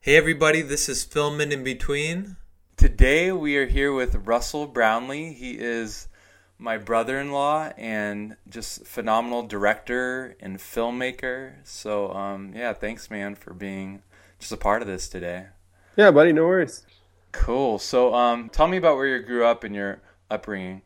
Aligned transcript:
Hey 0.00 0.16
everybody, 0.16 0.62
this 0.62 0.88
is 0.88 1.04
Filmin 1.04 1.50
in 1.50 1.64
Between. 1.64 2.36
Today 2.76 3.32
we 3.32 3.56
are 3.56 3.66
here 3.66 3.92
with 3.92 4.14
Russell 4.14 4.66
Brownley. 4.68 5.34
He 5.34 5.58
is 5.58 6.06
my 6.56 6.78
brother-in-law 6.78 7.72
and 7.76 8.36
just 8.48 8.86
phenomenal 8.86 9.42
director 9.42 10.36
and 10.38 10.58
filmmaker. 10.58 11.54
So 11.64 12.12
um, 12.12 12.52
yeah, 12.54 12.74
thanks 12.74 13.10
man 13.10 13.34
for 13.34 13.52
being 13.52 14.02
just 14.38 14.52
a 14.52 14.56
part 14.56 14.82
of 14.82 14.88
this 14.88 15.08
today. 15.08 15.46
Yeah, 15.96 16.12
buddy, 16.12 16.32
no 16.32 16.44
worries. 16.46 16.86
Cool. 17.32 17.80
So 17.80 18.14
um, 18.14 18.50
tell 18.50 18.68
me 18.68 18.76
about 18.76 18.96
where 18.96 19.08
you 19.08 19.18
grew 19.18 19.44
up 19.44 19.64
and 19.64 19.74
your 19.74 20.00
upbringing. 20.30 20.82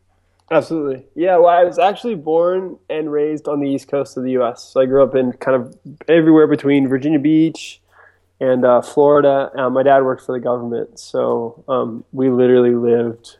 Absolutely. 0.49 1.05
Yeah, 1.13 1.37
well, 1.37 1.49
I 1.49 1.63
was 1.63 1.77
actually 1.77 2.15
born 2.15 2.79
and 2.89 3.11
raised 3.11 3.47
on 3.47 3.59
the 3.59 3.69
east 3.69 3.87
coast 3.87 4.17
of 4.17 4.23
the 4.23 4.31
U.S. 4.31 4.63
So 4.63 4.81
I 4.81 4.87
grew 4.87 5.03
up 5.03 5.13
in 5.13 5.33
kind 5.33 5.55
of 5.55 5.77
everywhere 6.07 6.47
between 6.47 6.87
Virginia 6.87 7.19
Beach 7.19 7.79
and 8.43 8.65
uh, 8.65 8.81
Florida. 8.81 9.51
Uh, 9.57 9.69
my 9.69 9.83
dad 9.83 10.03
worked 10.03 10.25
for 10.25 10.33
the 10.33 10.43
government, 10.43 10.99
so 10.99 11.63
um, 11.69 12.03
we 12.11 12.29
literally 12.29 12.75
lived 12.75 13.37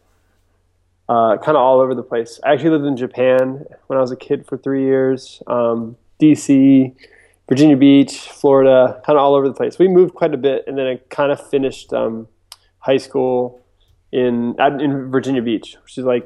uh, 1.10 1.36
kind 1.38 1.58
of 1.58 1.62
all 1.62 1.82
over 1.82 1.94
the 1.94 2.04
place. 2.04 2.40
I 2.44 2.54
actually 2.54 2.70
lived 2.70 2.86
in 2.86 2.96
Japan 2.96 3.66
when 3.88 3.98
I 3.98 4.02
was 4.02 4.12
a 4.12 4.16
kid 4.16 4.46
for 4.46 4.58
three 4.58 4.84
years. 4.84 5.44
Um, 5.48 5.98
D.C., 6.20 6.94
Virginia 7.50 7.76
Beach, 7.76 8.18
Florida, 8.18 9.02
kind 9.06 9.18
of 9.18 9.24
all 9.24 9.36
over 9.36 9.48
the 9.48 9.54
place. 9.54 9.78
We 9.78 9.90
moved 9.90 10.14
quite 10.14 10.34
a 10.34 10.38
bit, 10.38 10.64
and 10.68 10.78
then 10.78 10.88
I 10.88 10.96
kind 11.10 11.34
of 11.34 11.50
finished 11.50 11.92
um, 11.92 12.30
high 12.80 12.98
school 12.98 13.62
in 14.14 14.56
in 14.80 15.12
Virginia 15.12 15.42
Beach, 15.42 15.76
which 15.84 15.98
is 15.98 16.06
like 16.06 16.26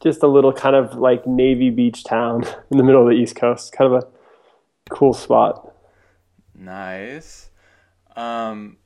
just 0.00 0.22
a 0.22 0.28
little 0.28 0.52
kind 0.52 0.76
of 0.76 0.94
like 0.94 1.26
Navy 1.26 1.70
Beach 1.70 2.04
town 2.04 2.44
in 2.70 2.78
the 2.78 2.84
middle 2.84 3.02
of 3.02 3.08
the 3.08 3.20
East 3.20 3.34
Coast. 3.34 3.72
Kind 3.72 3.92
of 3.92 4.04
a 4.04 4.06
cool 4.90 5.12
spot. 5.12 5.72
Nice. 6.54 7.50
Um, 8.16 8.78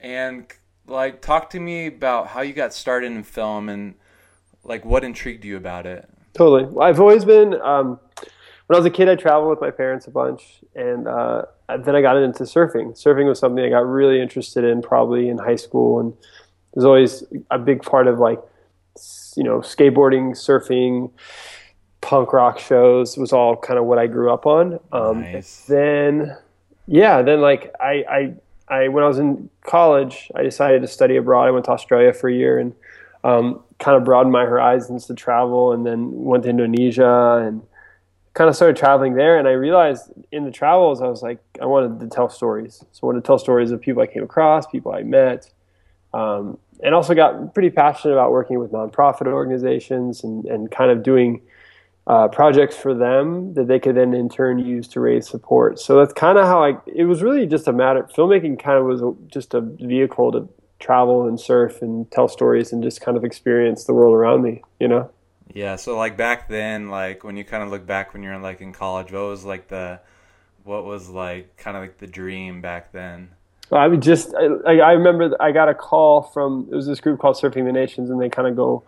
and 0.00 0.46
like, 0.86 1.22
talk 1.22 1.50
to 1.50 1.60
me 1.60 1.86
about 1.86 2.28
how 2.28 2.42
you 2.42 2.52
got 2.52 2.74
started 2.74 3.12
in 3.12 3.22
film 3.22 3.68
and 3.68 3.94
like 4.64 4.84
what 4.84 5.04
intrigued 5.04 5.44
you 5.44 5.56
about 5.56 5.86
it. 5.86 6.08
Totally. 6.34 6.80
I've 6.80 7.00
always 7.00 7.24
been. 7.24 7.54
Um, 7.60 7.98
when 8.66 8.76
I 8.76 8.78
was 8.78 8.86
a 8.86 8.90
kid, 8.90 9.08
I 9.08 9.16
traveled 9.16 9.50
with 9.50 9.60
my 9.60 9.70
parents 9.70 10.06
a 10.06 10.10
bunch, 10.10 10.60
and 10.74 11.06
uh, 11.06 11.42
then 11.68 11.94
I 11.94 12.00
got 12.00 12.16
into 12.16 12.44
surfing. 12.44 12.92
Surfing 12.92 13.26
was 13.26 13.38
something 13.38 13.62
I 13.62 13.68
got 13.68 13.80
really 13.86 14.20
interested 14.20 14.64
in, 14.64 14.80
probably 14.80 15.28
in 15.28 15.38
high 15.38 15.56
school, 15.56 16.00
and 16.00 16.12
it 16.12 16.76
was 16.76 16.84
always 16.84 17.24
a 17.50 17.58
big 17.58 17.82
part 17.82 18.06
of 18.06 18.18
like, 18.18 18.40
you 19.36 19.42
know, 19.42 19.58
skateboarding, 19.58 20.30
surfing, 20.30 21.10
punk 22.00 22.32
rock 22.32 22.58
shows 22.58 23.16
was 23.16 23.32
all 23.32 23.56
kind 23.56 23.78
of 23.78 23.84
what 23.84 23.98
I 23.98 24.06
grew 24.06 24.32
up 24.32 24.46
on. 24.46 24.78
Um, 24.92 25.20
Nice. 25.20 25.64
Then, 25.66 26.36
yeah, 26.92 27.22
then 27.22 27.40
like 27.40 27.74
I, 27.80 28.04
I, 28.06 28.34
I, 28.68 28.88
when 28.88 29.02
I 29.02 29.08
was 29.08 29.18
in 29.18 29.48
college, 29.64 30.30
I 30.34 30.42
decided 30.42 30.82
to 30.82 30.88
study 30.88 31.16
abroad. 31.16 31.48
I 31.48 31.50
went 31.50 31.64
to 31.64 31.70
Australia 31.70 32.12
for 32.12 32.28
a 32.28 32.34
year 32.34 32.58
and 32.58 32.74
um, 33.24 33.62
kind 33.78 33.96
of 33.96 34.04
broadened 34.04 34.30
my 34.30 34.44
horizons 34.44 35.06
to 35.06 35.14
travel, 35.14 35.72
and 35.72 35.86
then 35.86 36.10
went 36.12 36.42
to 36.42 36.50
Indonesia 36.50 37.42
and 37.46 37.62
kind 38.34 38.50
of 38.50 38.56
started 38.56 38.76
traveling 38.76 39.14
there. 39.14 39.38
And 39.38 39.48
I 39.48 39.52
realized 39.52 40.12
in 40.30 40.44
the 40.44 40.50
travels, 40.50 41.00
I 41.00 41.06
was 41.06 41.22
like, 41.22 41.38
I 41.62 41.64
wanted 41.64 41.98
to 42.00 42.14
tell 42.14 42.28
stories. 42.28 42.84
So 42.92 43.00
I 43.04 43.06
wanted 43.06 43.22
to 43.22 43.26
tell 43.26 43.38
stories 43.38 43.70
of 43.70 43.80
people 43.80 44.02
I 44.02 44.06
came 44.06 44.22
across, 44.22 44.66
people 44.66 44.92
I 44.92 45.02
met, 45.02 45.50
um, 46.12 46.58
and 46.82 46.94
also 46.94 47.14
got 47.14 47.54
pretty 47.54 47.70
passionate 47.70 48.12
about 48.12 48.32
working 48.32 48.58
with 48.58 48.70
nonprofit 48.70 49.28
organizations 49.28 50.24
and, 50.24 50.44
and 50.44 50.70
kind 50.70 50.90
of 50.90 51.02
doing 51.02 51.40
uh, 52.06 52.28
projects 52.28 52.76
for 52.76 52.94
them 52.94 53.54
that 53.54 53.68
they 53.68 53.78
could 53.78 53.94
then 53.94 54.12
in 54.14 54.28
turn 54.28 54.58
use 54.58 54.88
to 54.88 55.00
raise 55.00 55.28
support. 55.28 55.78
So 55.78 55.96
that's 55.96 56.12
kind 56.12 56.38
of 56.38 56.46
how 56.46 56.64
I. 56.64 56.74
It 56.86 57.04
was 57.04 57.22
really 57.22 57.46
just 57.46 57.68
a 57.68 57.72
matter. 57.72 58.08
Filmmaking 58.16 58.62
kind 58.62 58.78
of 58.78 58.86
was 58.86 59.02
a, 59.02 59.14
just 59.26 59.54
a 59.54 59.60
vehicle 59.60 60.32
to 60.32 60.48
travel 60.78 61.28
and 61.28 61.38
surf 61.38 61.80
and 61.80 62.10
tell 62.10 62.26
stories 62.26 62.72
and 62.72 62.82
just 62.82 63.00
kind 63.00 63.16
of 63.16 63.24
experience 63.24 63.84
the 63.84 63.94
world 63.94 64.14
around 64.14 64.42
me. 64.42 64.62
You 64.80 64.88
know. 64.88 65.10
Yeah. 65.54 65.76
So 65.76 65.96
like 65.96 66.16
back 66.16 66.48
then, 66.48 66.88
like 66.88 67.24
when 67.24 67.36
you 67.36 67.44
kind 67.44 67.62
of 67.62 67.70
look 67.70 67.86
back 67.86 68.14
when 68.14 68.22
you're 68.22 68.38
like 68.38 68.60
in 68.60 68.72
college, 68.72 69.12
what 69.12 69.22
was 69.22 69.44
like 69.44 69.68
the, 69.68 70.00
what 70.64 70.84
was 70.84 71.08
like 71.10 71.56
kind 71.56 71.76
of 71.76 71.82
like 71.82 71.98
the 71.98 72.06
dream 72.06 72.62
back 72.62 72.90
then? 72.90 73.30
I 73.70 73.86
would 73.86 74.02
just, 74.02 74.34
I, 74.34 74.46
I 74.66 74.76
I 74.78 74.92
remember 74.92 75.36
I 75.40 75.52
got 75.52 75.68
a 75.68 75.74
call 75.74 76.22
from, 76.22 76.68
it 76.70 76.74
was 76.74 76.86
this 76.86 77.00
group 77.00 77.20
called 77.20 77.36
Surfing 77.36 77.64
the 77.64 77.72
Nations, 77.72 78.10
and 78.10 78.20
they 78.20 78.28
kind 78.28 78.48
of 78.48 78.56
go 78.56 78.82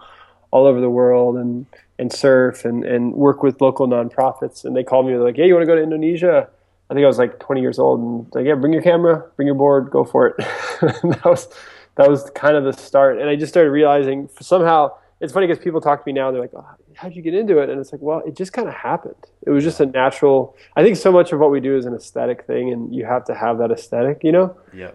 all 0.51 0.67
over 0.67 0.81
the 0.81 0.91
world 0.91 1.37
and, 1.37 1.67
and 1.99 2.13
surf 2.13 2.65
and, 2.65 2.85
and 2.85 3.15
work 3.15 3.43
with 3.43 3.61
local 3.61 3.87
nonprofits. 3.87 4.65
And 4.65 4.77
they 4.77 4.83
called 4.83 5.07
me, 5.07 5.13
they're 5.13 5.23
like, 5.23 5.37
hey, 5.37 5.47
you 5.47 5.55
want 5.55 5.63
to 5.63 5.67
go 5.67 5.77
to 5.77 5.83
Indonesia? 5.83 6.49
I 6.91 6.95
think 6.95 7.05
I 7.05 7.07
was 7.07 7.19
like 7.19 7.39
20 7.39 7.61
years 7.61 7.79
old, 7.79 8.01
and 8.01 8.35
like, 8.35 8.47
yeah, 8.47 8.55
bring 8.55 8.73
your 8.73 8.83
camera, 8.83 9.25
bring 9.37 9.47
your 9.47 9.55
board, 9.55 9.91
go 9.91 10.05
for 10.05 10.27
it. 10.29 10.37
that 10.81 11.25
was, 11.25 11.49
that 11.97 12.11
was 12.11 12.31
kind 12.35 12.57
of 12.57 12.65
the 12.65 12.73
start. 12.73 13.19
And 13.19 13.29
I 13.31 13.37
just 13.37 13.53
started 13.53 13.71
realizing 13.71 14.29
somehow, 14.41 14.91
it's 15.21 15.33
funny 15.33 15.47
because 15.47 15.63
people 15.63 15.81
talk 15.81 16.05
to 16.05 16.07
me 16.07 16.13
now, 16.13 16.31
they're 16.31 16.43
like, 16.43 16.53
oh, 16.55 16.67
how'd 16.95 17.17
you 17.17 17.23
get 17.23 17.35
into 17.35 17.59
it? 17.59 17.71
And 17.71 17.81
it's 17.81 17.91
like, 17.91 18.03
well, 18.03 18.23
it 18.27 18.37
just 18.37 18.53
kind 18.53 18.69
of 18.69 18.75
happened. 18.75 19.15
It 19.47 19.51
was 19.51 19.65
just 19.65 19.81
a 19.81 19.87
natural, 19.87 20.57
I 20.77 20.83
think 20.83 20.97
so 20.97 21.11
much 21.11 21.33
of 21.33 21.41
what 21.41 21.51
we 21.51 21.61
do 21.61 21.77
is 21.77 21.87
an 21.87 21.95
aesthetic 21.95 22.47
thing, 22.47 22.71
and 22.71 22.95
you 22.95 23.07
have 23.07 23.25
to 23.27 23.35
have 23.35 23.59
that 23.59 23.71
aesthetic, 23.71 24.23
you 24.23 24.33
know? 24.33 24.57
Yeah. 24.75 24.91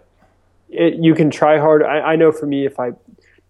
it, 0.69 0.95
you 0.95 1.15
can 1.15 1.31
try 1.31 1.57
hard. 1.57 1.83
I, 1.83 1.99
I 2.01 2.15
know 2.15 2.31
for 2.31 2.45
me, 2.45 2.65
if 2.65 2.79
I 2.79 2.91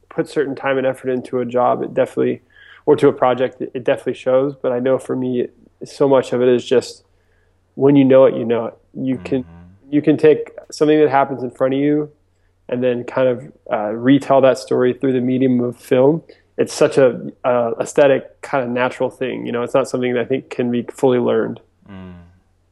put 0.10 0.30
certain 0.30 0.56
time 0.56 0.78
and 0.78 0.88
effort 0.88 1.10
into 1.10 1.40
a 1.40 1.46
job, 1.46 1.84
it 1.84 1.94
definitely, 1.94 2.42
or 2.90 2.96
to 2.96 3.08
a 3.08 3.14
project, 3.14 3.62
it, 3.62 3.70
it 3.76 3.84
definitely 3.84 4.16
shows. 4.16 4.56
But 4.60 4.72
I 4.72 4.80
know 4.80 4.98
for 4.98 5.16
me, 5.16 5.48
so 5.86 6.10
much 6.10 6.34
of 6.34 6.42
it 6.42 6.48
is 6.48 6.66
just 6.66 7.04
when 7.76 7.96
you 7.96 8.04
know 8.04 8.26
it, 8.26 8.34
you 8.34 8.44
know 8.44 8.66
it. 8.66 8.78
You 8.96 9.20
can 9.20 9.46
you 9.92 10.02
can 10.02 10.18
take 10.18 10.50
something 10.72 11.00
that 11.00 11.08
happens 11.08 11.44
in 11.44 11.52
front 11.52 11.76
of 11.76 11.80
you, 11.80 12.12
and 12.68 12.84
then 12.84 13.04
kind 13.04 13.28
of 13.28 13.54
uh, 13.72 13.92
retell 13.92 14.42
that 14.42 14.58
story 14.58 14.94
through 14.94 15.14
the 15.14 15.22
medium 15.22 15.60
of 15.60 15.78
film. 15.78 16.24
It's 16.58 16.74
such 16.74 16.98
a 16.98 17.32
uh, 17.44 17.74
aesthetic 17.80 18.42
kind 18.42 18.64
of 18.64 18.72
natural 18.72 19.12
thing. 19.12 19.46
You 19.46 19.52
know, 19.52 19.62
it's 19.62 19.76
not 19.76 19.88
something 19.88 20.16
that 20.16 20.22
I 20.22 20.26
think 20.26 20.50
can 20.50 20.72
be 20.72 20.82
fully 20.92 21.20
learned. 21.20 21.60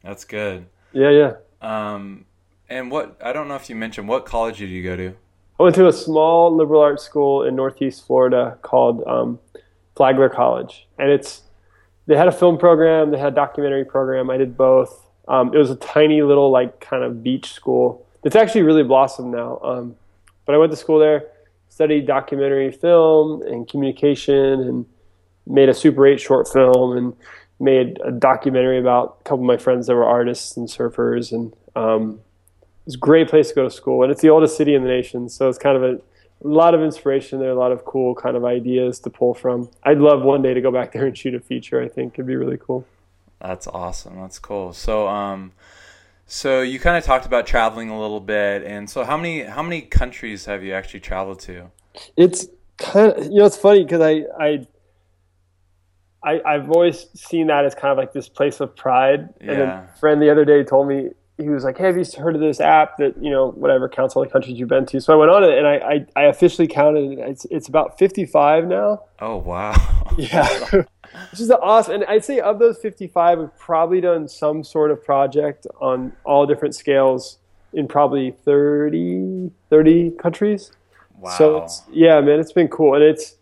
That's 0.02 0.24
good. 0.24 0.66
Yeah, 0.92 1.10
yeah. 1.10 1.34
Um, 1.62 2.24
and 2.68 2.90
what 2.90 3.16
I 3.22 3.32
don't 3.32 3.46
know 3.46 3.54
if 3.54 3.70
you 3.70 3.76
mentioned 3.76 4.08
what 4.08 4.26
college 4.26 4.58
did 4.58 4.68
you 4.68 4.82
go 4.82 4.96
to? 4.96 5.14
I 5.60 5.62
went 5.62 5.76
to 5.76 5.86
a 5.86 5.92
small 5.92 6.54
liberal 6.54 6.80
arts 6.80 7.04
school 7.04 7.44
in 7.44 7.54
Northeast 7.54 8.04
Florida 8.04 8.58
called 8.62 9.04
um, 9.06 9.38
Flagler 9.98 10.28
College, 10.28 10.86
and 10.98 11.10
it's 11.10 11.42
they 12.06 12.16
had 12.16 12.28
a 12.28 12.32
film 12.32 12.56
program, 12.56 13.10
they 13.10 13.18
had 13.18 13.34
a 13.34 13.36
documentary 13.36 13.84
program. 13.84 14.30
I 14.30 14.38
did 14.38 14.56
both. 14.56 15.04
Um, 15.28 15.54
it 15.54 15.58
was 15.58 15.70
a 15.70 15.76
tiny 15.76 16.22
little 16.22 16.50
like 16.50 16.80
kind 16.80 17.04
of 17.04 17.22
beach 17.22 17.52
school. 17.52 18.06
It's 18.24 18.34
actually 18.34 18.62
really 18.62 18.82
blossomed 18.82 19.32
now. 19.34 19.58
Um, 19.62 19.96
but 20.46 20.54
I 20.54 20.58
went 20.58 20.72
to 20.72 20.76
school 20.76 20.98
there, 20.98 21.26
studied 21.68 22.06
documentary 22.06 22.72
film 22.72 23.42
and 23.42 23.68
communication, 23.68 24.60
and 24.60 24.86
made 25.46 25.68
a 25.68 25.74
Super 25.74 26.06
8 26.06 26.18
short 26.18 26.48
film 26.48 26.96
and 26.96 27.14
made 27.60 27.98
a 28.02 28.10
documentary 28.10 28.78
about 28.78 29.18
a 29.20 29.24
couple 29.24 29.40
of 29.40 29.46
my 29.46 29.58
friends 29.58 29.86
that 29.88 29.94
were 29.94 30.04
artists 30.04 30.56
and 30.56 30.68
surfers 30.68 31.32
and 31.32 31.52
um, 31.76 32.20
it's 32.88 32.94
a 32.94 32.98
great 32.98 33.28
place 33.28 33.50
to 33.50 33.54
go 33.54 33.64
to 33.64 33.70
school, 33.70 34.02
and 34.02 34.10
it's 34.10 34.22
the 34.22 34.30
oldest 34.30 34.56
city 34.56 34.74
in 34.74 34.82
the 34.82 34.88
nation, 34.88 35.28
so 35.28 35.46
it's 35.50 35.58
kind 35.58 35.76
of 35.76 35.82
a, 35.82 36.00
a 36.44 36.48
lot 36.48 36.74
of 36.74 36.82
inspiration 36.82 37.40
there, 37.40 37.50
a 37.50 37.54
lot 37.54 37.72
of 37.72 37.84
cool 37.84 38.14
kind 38.14 38.36
of 38.36 38.44
ideas 38.44 39.00
to 39.00 39.10
pull 39.10 39.34
from. 39.34 39.70
I'd 39.82 39.98
love 39.98 40.22
one 40.22 40.42
day 40.42 40.54
to 40.54 40.60
go 40.60 40.70
back 40.70 40.92
there 40.92 41.06
and 41.06 41.16
shoot 41.16 41.34
a 41.34 41.40
feature. 41.40 41.82
I 41.82 41.88
think 41.88 42.14
it'd 42.14 42.26
be 42.26 42.36
really 42.36 42.58
cool. 42.58 42.86
That's 43.40 43.66
awesome. 43.66 44.16
That's 44.16 44.38
cool. 44.38 44.72
So, 44.72 45.08
um, 45.08 45.52
so 46.26 46.60
you 46.62 46.78
kind 46.78 46.96
of 46.96 47.04
talked 47.04 47.26
about 47.26 47.46
traveling 47.46 47.88
a 47.88 48.00
little 48.00 48.20
bit, 48.20 48.62
and 48.64 48.88
so 48.88 49.04
how 49.04 49.16
many 49.16 49.42
how 49.42 49.62
many 49.62 49.82
countries 49.82 50.44
have 50.46 50.62
you 50.62 50.72
actually 50.74 51.00
traveled 51.00 51.40
to? 51.40 51.70
It's 52.16 52.46
kind 52.78 53.12
of 53.12 53.24
you 53.24 53.38
know 53.38 53.46
it's 53.46 53.56
funny 53.56 53.84
because 53.84 54.00
I 54.00 54.24
I. 54.38 54.66
I, 56.20 56.40
I've 56.44 56.68
always 56.72 57.06
seen 57.14 57.46
that 57.46 57.64
as 57.64 57.76
kind 57.76 57.92
of 57.92 57.96
like 57.96 58.12
this 58.12 58.28
place 58.28 58.58
of 58.58 58.74
pride. 58.74 59.28
And 59.40 59.50
Yeah. 59.50 59.84
a 59.84 59.98
friend 60.00 60.20
the 60.20 60.30
other 60.30 60.44
day 60.44 60.64
told 60.64 60.88
me 60.88 61.10
he 61.38 61.48
was 61.48 61.64
like, 61.64 61.78
"Hey, 61.78 61.86
have 61.86 61.96
you 61.96 62.04
heard 62.18 62.34
of 62.34 62.40
this 62.40 62.60
app 62.60 62.96
that 62.98 63.14
you 63.22 63.30
know 63.30 63.52
whatever 63.52 63.88
counts 63.88 64.14
all 64.16 64.24
the 64.24 64.28
countries 64.28 64.58
you've 64.58 64.68
been 64.68 64.86
to?" 64.86 65.00
So 65.00 65.12
I 65.12 65.16
went 65.16 65.30
on 65.30 65.44
it 65.44 65.56
and 65.56 65.66
I 65.66 65.74
I, 65.74 66.06
I 66.16 66.22
officially 66.24 66.66
counted. 66.68 67.12
it. 67.12 67.18
It's 67.20 67.44
it's 67.50 67.68
about 67.68 67.98
fifty 67.98 68.26
five 68.26 68.66
now. 68.66 69.02
Oh 69.20 69.36
wow. 69.36 69.74
Yeah, 70.18 70.48
which 71.30 71.40
is 71.40 71.48
awesome. 71.52 71.94
And 71.94 72.04
I'd 72.06 72.24
say 72.24 72.40
of 72.40 72.58
those 72.58 72.78
55, 72.78 73.38
we've 73.38 73.56
probably 73.56 74.00
done 74.00 74.26
some 74.26 74.64
sort 74.64 74.90
of 74.90 75.04
project 75.04 75.64
on 75.80 76.12
all 76.24 76.44
different 76.44 76.74
scales 76.74 77.38
in 77.72 77.86
probably 77.86 78.32
30, 78.44 79.52
30 79.70 80.10
countries. 80.12 80.72
Wow. 81.16 81.30
So 81.38 81.56
it's, 81.58 81.82
yeah, 81.92 82.20
man, 82.20 82.40
it's 82.40 82.52
been 82.52 82.66
cool. 82.66 82.94
And 82.94 83.04
it's, 83.04 83.36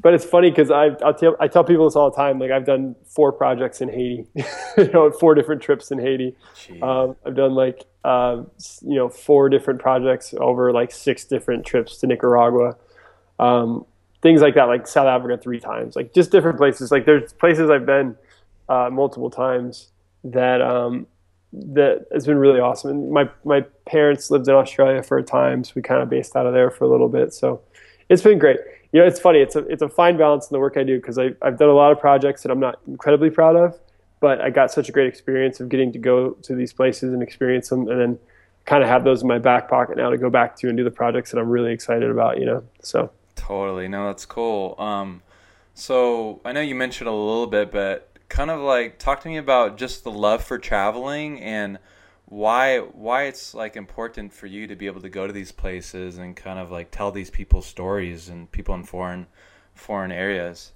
but 0.00 0.14
it's 0.14 0.24
funny 0.24 0.50
because 0.50 0.70
I 0.70 0.90
I'll 1.04 1.14
tell 1.14 1.36
I 1.40 1.48
tell 1.48 1.64
people 1.64 1.84
this 1.84 1.96
all 1.96 2.10
the 2.10 2.16
time. 2.16 2.38
Like 2.38 2.50
I've 2.50 2.64
done 2.64 2.94
four 3.04 3.32
projects 3.32 3.80
in 3.80 3.88
Haiti, 3.88 4.26
you 4.78 4.90
know, 4.92 5.10
four 5.10 5.34
different 5.34 5.62
trips 5.62 5.90
in 5.90 5.98
Haiti. 5.98 6.36
Um, 6.82 7.16
I've 7.26 7.34
done 7.34 7.54
like 7.54 7.84
uh, 8.04 8.42
you 8.82 8.94
know 8.94 9.08
four 9.08 9.48
different 9.48 9.80
projects 9.80 10.34
over 10.38 10.72
like 10.72 10.92
six 10.92 11.24
different 11.24 11.66
trips 11.66 11.98
to 11.98 12.06
Nicaragua, 12.06 12.76
um, 13.38 13.84
things 14.22 14.40
like 14.40 14.54
that. 14.54 14.64
Like 14.64 14.86
South 14.86 15.06
Africa 15.06 15.36
three 15.36 15.60
times, 15.60 15.96
like 15.96 16.14
just 16.14 16.30
different 16.30 16.58
places. 16.58 16.92
Like 16.92 17.04
there's 17.04 17.32
places 17.32 17.70
I've 17.70 17.86
been 17.86 18.16
uh, 18.68 18.90
multiple 18.92 19.30
times 19.30 19.88
that 20.24 20.60
um, 20.62 21.06
that 21.52 22.06
has 22.12 22.26
been 22.26 22.38
really 22.38 22.60
awesome. 22.60 22.90
And 22.90 23.10
my 23.10 23.28
my 23.44 23.62
parents 23.86 24.30
lived 24.30 24.46
in 24.46 24.54
Australia 24.54 25.02
for 25.02 25.18
a 25.18 25.24
time, 25.24 25.64
so 25.64 25.72
we 25.74 25.82
kind 25.82 26.02
of 26.02 26.08
based 26.08 26.36
out 26.36 26.46
of 26.46 26.52
there 26.52 26.70
for 26.70 26.84
a 26.84 26.88
little 26.88 27.08
bit. 27.08 27.32
So 27.34 27.62
it's 28.08 28.22
been 28.22 28.38
great. 28.38 28.58
You 28.92 29.00
know, 29.00 29.06
it's 29.06 29.20
funny. 29.20 29.40
It's 29.40 29.56
a 29.56 29.60
it's 29.66 29.82
a 29.82 29.88
fine 29.88 30.16
balance 30.16 30.48
in 30.48 30.54
the 30.54 30.60
work 30.60 30.76
I 30.76 30.82
do 30.82 30.96
because 30.96 31.18
I've 31.18 31.58
done 31.58 31.68
a 31.68 31.74
lot 31.74 31.92
of 31.92 32.00
projects 32.00 32.42
that 32.42 32.50
I'm 32.50 32.60
not 32.60 32.80
incredibly 32.86 33.30
proud 33.30 33.56
of, 33.56 33.78
but 34.20 34.40
I 34.40 34.50
got 34.50 34.70
such 34.70 34.88
a 34.88 34.92
great 34.92 35.08
experience 35.08 35.60
of 35.60 35.68
getting 35.68 35.92
to 35.92 35.98
go 35.98 36.30
to 36.30 36.54
these 36.54 36.72
places 36.72 37.12
and 37.12 37.22
experience 37.22 37.68
them, 37.68 37.88
and 37.88 38.00
then 38.00 38.18
kind 38.64 38.82
of 38.82 38.88
have 38.88 39.04
those 39.04 39.22
in 39.22 39.28
my 39.28 39.38
back 39.38 39.68
pocket 39.68 39.96
now 39.96 40.10
to 40.10 40.18
go 40.18 40.30
back 40.30 40.56
to 40.56 40.68
and 40.68 40.76
do 40.76 40.84
the 40.84 40.90
projects 40.90 41.30
that 41.30 41.38
I'm 41.38 41.50
really 41.50 41.72
excited 41.72 42.10
about. 42.10 42.38
You 42.38 42.46
know, 42.46 42.64
so 42.80 43.10
totally. 43.34 43.88
No, 43.88 44.06
that's 44.06 44.24
cool. 44.24 44.74
Um, 44.78 45.22
so 45.74 46.40
I 46.44 46.52
know 46.52 46.60
you 46.60 46.74
mentioned 46.74 47.08
a 47.08 47.12
little 47.12 47.46
bit, 47.46 47.70
but 47.70 48.08
kind 48.28 48.50
of 48.50 48.60
like 48.60 48.98
talk 48.98 49.20
to 49.22 49.28
me 49.28 49.36
about 49.36 49.76
just 49.76 50.04
the 50.04 50.10
love 50.10 50.42
for 50.44 50.58
traveling 50.58 51.40
and 51.40 51.78
why 52.28 52.78
why 52.78 53.24
it's 53.24 53.54
like 53.54 53.74
important 53.76 54.32
for 54.32 54.46
you 54.46 54.66
to 54.66 54.76
be 54.76 54.86
able 54.86 55.00
to 55.00 55.08
go 55.08 55.26
to 55.26 55.32
these 55.32 55.50
places 55.50 56.18
and 56.18 56.36
kind 56.36 56.58
of 56.58 56.70
like 56.70 56.90
tell 56.90 57.10
these 57.10 57.30
people's 57.30 57.66
stories 57.66 58.28
and 58.28 58.50
people 58.52 58.74
in 58.74 58.84
foreign 58.84 59.26
foreign 59.74 60.12
areas. 60.12 60.72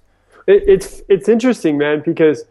It, 0.47 0.63
it's 0.67 1.03
it's 1.09 1.29
interesting, 1.29 1.77
man, 1.77 2.01
because 2.03 2.43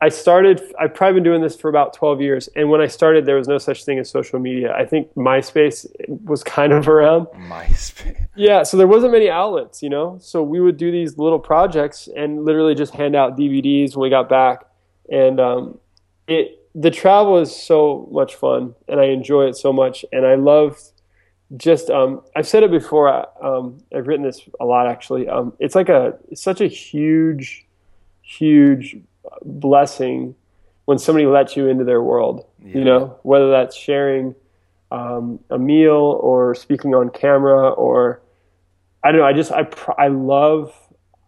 I 0.00 0.08
started. 0.08 0.60
I've 0.80 0.94
probably 0.94 1.20
been 1.20 1.24
doing 1.24 1.42
this 1.42 1.54
for 1.54 1.68
about 1.68 1.94
twelve 1.94 2.20
years, 2.20 2.48
and 2.56 2.70
when 2.70 2.80
I 2.80 2.88
started, 2.88 3.24
there 3.24 3.36
was 3.36 3.46
no 3.46 3.58
such 3.58 3.84
thing 3.84 4.00
as 4.00 4.10
social 4.10 4.40
media. 4.40 4.74
I 4.74 4.84
think 4.84 5.14
MySpace 5.14 5.86
was 6.24 6.42
kind 6.42 6.72
of 6.72 6.88
around. 6.88 7.26
MySpace. 7.26 8.16
Yeah, 8.36 8.62
so 8.62 8.78
there 8.78 8.86
wasn't 8.86 9.12
many 9.12 9.28
outlets, 9.28 9.82
you 9.82 9.90
know. 9.90 10.16
So 10.22 10.42
we 10.42 10.60
would 10.60 10.78
do 10.78 10.90
these 10.90 11.18
little 11.18 11.38
projects 11.38 12.08
and 12.16 12.44
literally 12.46 12.74
just 12.74 12.94
hand 12.94 13.14
out 13.14 13.36
DVDs 13.36 13.94
when 13.94 14.04
we 14.04 14.10
got 14.10 14.30
back, 14.30 14.64
and 15.10 15.38
um, 15.38 15.78
it 16.26 16.59
the 16.74 16.90
travel 16.90 17.38
is 17.38 17.54
so 17.54 18.08
much 18.12 18.34
fun, 18.34 18.74
and 18.88 19.00
I 19.00 19.06
enjoy 19.06 19.46
it 19.46 19.56
so 19.56 19.72
much, 19.72 20.04
and 20.12 20.26
I 20.26 20.36
love 20.36 20.80
just. 21.56 21.90
Um, 21.90 22.22
I've 22.36 22.46
said 22.46 22.62
it 22.62 22.70
before. 22.70 23.08
Um, 23.44 23.78
I've 23.94 24.06
written 24.06 24.24
this 24.24 24.40
a 24.60 24.64
lot 24.64 24.86
actually. 24.86 25.28
Um, 25.28 25.52
it's 25.58 25.74
like 25.74 25.88
a 25.88 26.18
it's 26.30 26.42
such 26.42 26.60
a 26.60 26.68
huge, 26.68 27.66
huge 28.22 28.96
blessing 29.42 30.34
when 30.84 30.98
somebody 30.98 31.26
lets 31.26 31.56
you 31.56 31.68
into 31.68 31.84
their 31.84 32.02
world. 32.02 32.46
Yeah. 32.64 32.78
You 32.78 32.84
know, 32.84 33.18
whether 33.22 33.50
that's 33.50 33.76
sharing 33.76 34.34
um, 34.92 35.40
a 35.50 35.58
meal 35.58 36.18
or 36.22 36.54
speaking 36.54 36.94
on 36.94 37.10
camera 37.10 37.70
or 37.70 38.22
I 39.02 39.12
don't 39.12 39.20
know. 39.20 39.26
I 39.26 39.32
just 39.32 39.52
I 39.52 39.64
pr- 39.64 39.98
I 39.98 40.08
love. 40.08 40.74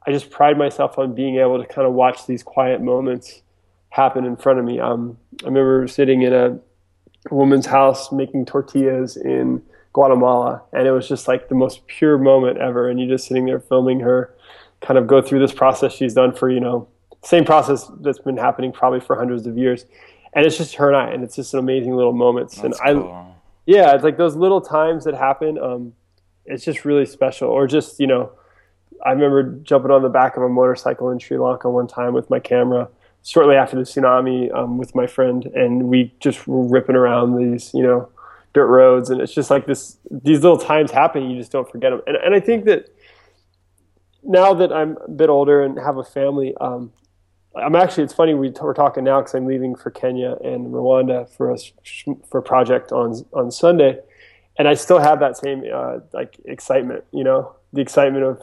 I 0.04 0.10
just 0.10 0.30
pride 0.30 0.58
myself 0.58 0.98
on 0.98 1.14
being 1.14 1.36
able 1.36 1.62
to 1.62 1.66
kind 1.66 1.86
of 1.86 1.94
watch 1.94 2.26
these 2.26 2.42
quiet 2.42 2.80
moments 2.80 3.40
happen 3.90 4.24
in 4.24 4.36
front 4.36 4.58
of 4.58 4.64
me. 4.64 4.80
Um, 4.80 5.16
I 5.42 5.46
remember 5.46 5.86
sitting 5.88 6.22
in 6.22 6.32
a 6.32 6.58
woman's 7.30 7.66
house 7.66 8.12
making 8.12 8.46
tortillas 8.46 9.16
in 9.16 9.62
Guatemala, 9.92 10.62
and 10.72 10.86
it 10.86 10.92
was 10.92 11.08
just 11.08 11.28
like 11.28 11.48
the 11.48 11.54
most 11.54 11.86
pure 11.86 12.18
moment 12.18 12.58
ever. 12.58 12.88
And 12.88 12.98
you're 12.98 13.08
just 13.08 13.26
sitting 13.26 13.46
there 13.46 13.60
filming 13.60 14.00
her 14.00 14.34
kind 14.80 14.98
of 14.98 15.06
go 15.06 15.22
through 15.22 15.38
this 15.38 15.52
process 15.52 15.92
she's 15.92 16.14
done 16.14 16.34
for 16.34 16.50
you 16.50 16.58
know 16.58 16.88
same 17.22 17.44
process 17.44 17.88
that's 18.00 18.18
been 18.18 18.36
happening 18.36 18.72
probably 18.72 19.00
for 19.00 19.16
hundreds 19.16 19.46
of 19.46 19.56
years. 19.56 19.86
And 20.34 20.44
it's 20.44 20.56
just 20.56 20.74
her 20.76 20.88
and 20.88 20.96
I, 20.96 21.10
and 21.10 21.22
it's 21.22 21.36
just 21.36 21.52
an 21.54 21.60
amazing 21.60 21.94
little 21.94 22.12
moments. 22.12 22.56
That's 22.56 22.80
and 22.84 23.02
cool. 23.02 23.12
I, 23.12 23.32
yeah, 23.66 23.94
it's 23.94 24.02
like 24.02 24.16
those 24.16 24.34
little 24.34 24.60
times 24.60 25.04
that 25.04 25.14
happen. 25.14 25.58
Um, 25.58 25.92
it's 26.46 26.64
just 26.64 26.84
really 26.84 27.06
special. 27.06 27.48
Or 27.48 27.66
just 27.66 28.00
you 28.00 28.06
know, 28.06 28.32
I 29.04 29.10
remember 29.10 29.42
jumping 29.62 29.90
on 29.90 30.02
the 30.02 30.08
back 30.08 30.36
of 30.36 30.42
a 30.42 30.48
motorcycle 30.48 31.10
in 31.10 31.18
Sri 31.18 31.38
Lanka 31.38 31.70
one 31.70 31.86
time 31.86 32.14
with 32.14 32.28
my 32.30 32.40
camera 32.40 32.88
shortly 33.24 33.54
after 33.54 33.76
the 33.76 33.82
tsunami 33.82 34.52
um, 34.54 34.78
with 34.78 34.94
my 34.94 35.06
friend, 35.06 35.46
and 35.54 35.84
we 35.84 36.14
just 36.20 36.46
were 36.46 36.66
ripping 36.66 36.96
around 36.96 37.36
these 37.36 37.72
you 37.74 37.82
know 37.82 38.08
dirt 38.54 38.66
roads, 38.66 39.10
and 39.10 39.20
it's 39.20 39.34
just 39.34 39.50
like 39.50 39.66
this. 39.66 39.98
These 40.10 40.42
little 40.42 40.58
times 40.58 40.90
happen, 40.90 41.30
you 41.30 41.38
just 41.38 41.52
don't 41.52 41.70
forget 41.70 41.90
them. 41.90 42.00
And 42.06 42.16
and 42.16 42.34
I 42.34 42.40
think 42.40 42.64
that 42.66 42.88
now 44.22 44.54
that 44.54 44.72
I'm 44.72 44.96
a 45.04 45.10
bit 45.10 45.28
older 45.28 45.62
and 45.62 45.78
have 45.78 45.96
a 45.96 46.04
family, 46.04 46.54
um, 46.60 46.92
I'm 47.54 47.74
actually. 47.74 48.04
It's 48.04 48.14
funny 48.14 48.34
we 48.34 48.50
t- 48.50 48.60
we're 48.62 48.74
talking 48.74 49.04
now 49.04 49.20
because 49.20 49.34
I'm 49.34 49.46
leaving 49.46 49.74
for 49.74 49.90
Kenya 49.90 50.36
and 50.44 50.68
Rwanda 50.72 51.28
for 51.28 51.50
a 51.50 51.58
for 52.28 52.38
a 52.38 52.42
project 52.42 52.92
on 52.92 53.24
on 53.32 53.50
Sunday, 53.50 53.98
and 54.56 54.68
I 54.68 54.74
still 54.74 54.98
have 54.98 55.20
that 55.20 55.36
same 55.36 55.64
uh, 55.72 55.98
like 56.12 56.38
excitement. 56.44 57.04
You 57.12 57.24
know, 57.24 57.54
the 57.72 57.80
excitement 57.80 58.24
of 58.24 58.42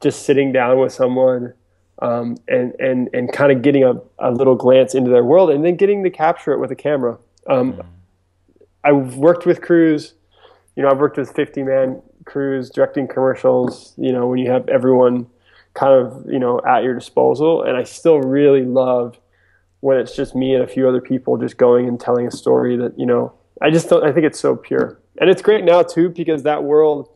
just 0.00 0.24
sitting 0.24 0.52
down 0.52 0.78
with 0.78 0.92
someone 0.92 1.54
um, 2.00 2.36
and 2.48 2.74
and 2.80 3.08
and 3.12 3.32
kind 3.32 3.52
of 3.52 3.62
getting 3.62 3.84
a, 3.84 3.94
a 4.18 4.30
little 4.30 4.54
glance 4.54 4.94
into 4.94 5.10
their 5.10 5.24
world, 5.24 5.50
and 5.50 5.64
then 5.64 5.76
getting 5.76 6.02
to 6.04 6.10
capture 6.10 6.52
it 6.52 6.58
with 6.58 6.70
a 6.70 6.76
camera. 6.76 7.18
Um, 7.48 7.74
mm. 7.74 7.86
I've 8.84 9.16
worked 9.16 9.46
with 9.46 9.60
crews. 9.60 10.14
You 10.76 10.82
know, 10.82 10.90
I've 10.90 10.98
worked 10.98 11.16
with 11.16 11.32
50 11.32 11.64
man 11.64 12.02
crews 12.24 12.70
directing 12.70 13.08
commercials. 13.08 13.94
You 13.96 14.12
know, 14.12 14.26
when 14.28 14.38
you 14.38 14.50
have 14.50 14.68
everyone 14.68 15.26
kind 15.78 15.92
of 15.92 16.26
you 16.28 16.38
know 16.40 16.60
at 16.66 16.82
your 16.82 16.94
disposal 16.94 17.62
and 17.62 17.76
i 17.76 17.84
still 17.84 18.18
really 18.18 18.64
love 18.64 19.16
when 19.80 19.96
it's 19.96 20.16
just 20.16 20.34
me 20.34 20.54
and 20.54 20.64
a 20.64 20.66
few 20.66 20.88
other 20.88 21.00
people 21.00 21.36
just 21.36 21.56
going 21.56 21.86
and 21.86 22.00
telling 22.00 22.26
a 22.26 22.30
story 22.30 22.76
that 22.76 22.98
you 22.98 23.06
know 23.06 23.32
i 23.62 23.70
just 23.70 23.88
don't 23.88 24.04
i 24.04 24.10
think 24.10 24.26
it's 24.26 24.40
so 24.40 24.56
pure 24.56 24.98
and 25.20 25.30
it's 25.30 25.40
great 25.40 25.64
now 25.64 25.82
too 25.82 26.08
because 26.08 26.42
that 26.42 26.64
world 26.64 27.08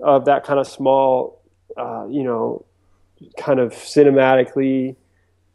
of 0.00 0.26
that 0.26 0.44
kind 0.44 0.60
of 0.60 0.66
small 0.66 1.42
uh, 1.76 2.06
you 2.08 2.22
know 2.22 2.64
kind 3.36 3.60
of 3.60 3.72
cinematically 3.72 4.96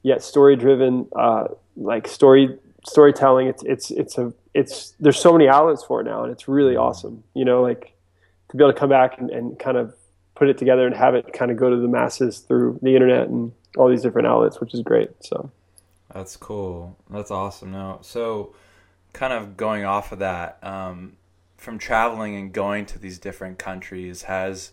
yet 0.03 0.23
story 0.23 0.55
driven 0.55 1.07
uh, 1.15 1.45
like 1.75 2.07
story 2.07 2.57
storytelling 2.85 3.47
it's 3.47 3.63
it's 3.63 3.91
it's 3.91 4.17
a 4.17 4.33
it's 4.53 4.93
there's 4.99 5.19
so 5.19 5.31
many 5.31 5.47
outlets 5.47 5.83
for 5.83 6.01
it 6.01 6.05
now 6.05 6.23
and 6.23 6.31
it's 6.31 6.47
really 6.47 6.75
awesome 6.75 7.23
you 7.33 7.43
know 7.43 7.61
like 7.61 7.93
to 8.49 8.57
be 8.57 8.63
able 8.63 8.73
to 8.73 8.79
come 8.79 8.89
back 8.89 9.19
and, 9.19 9.29
and 9.29 9.59
kind 9.59 9.77
of 9.77 9.93
put 10.35 10.49
it 10.49 10.57
together 10.57 10.87
and 10.87 10.95
have 10.95 11.15
it 11.15 11.33
kind 11.33 11.51
of 11.51 11.57
go 11.57 11.69
to 11.69 11.75
the 11.75 11.87
masses 11.87 12.39
through 12.39 12.79
the 12.81 12.93
internet 12.95 13.27
and 13.27 13.51
all 13.77 13.89
these 13.89 14.01
different 14.01 14.27
outlets, 14.27 14.59
which 14.59 14.73
is 14.73 14.81
great. 14.81 15.09
So 15.19 15.51
that's 16.13 16.37
cool. 16.37 16.97
That's 17.09 17.29
awesome. 17.29 17.71
Now, 17.71 17.99
so 18.01 18.55
kind 19.13 19.33
of 19.33 19.57
going 19.57 19.83
off 19.83 20.11
of 20.11 20.19
that, 20.19 20.57
um, 20.63 21.17
from 21.57 21.77
traveling 21.77 22.35
and 22.35 22.53
going 22.53 22.85
to 22.87 22.97
these 22.97 23.19
different 23.19 23.59
countries, 23.59 24.23
has 24.23 24.71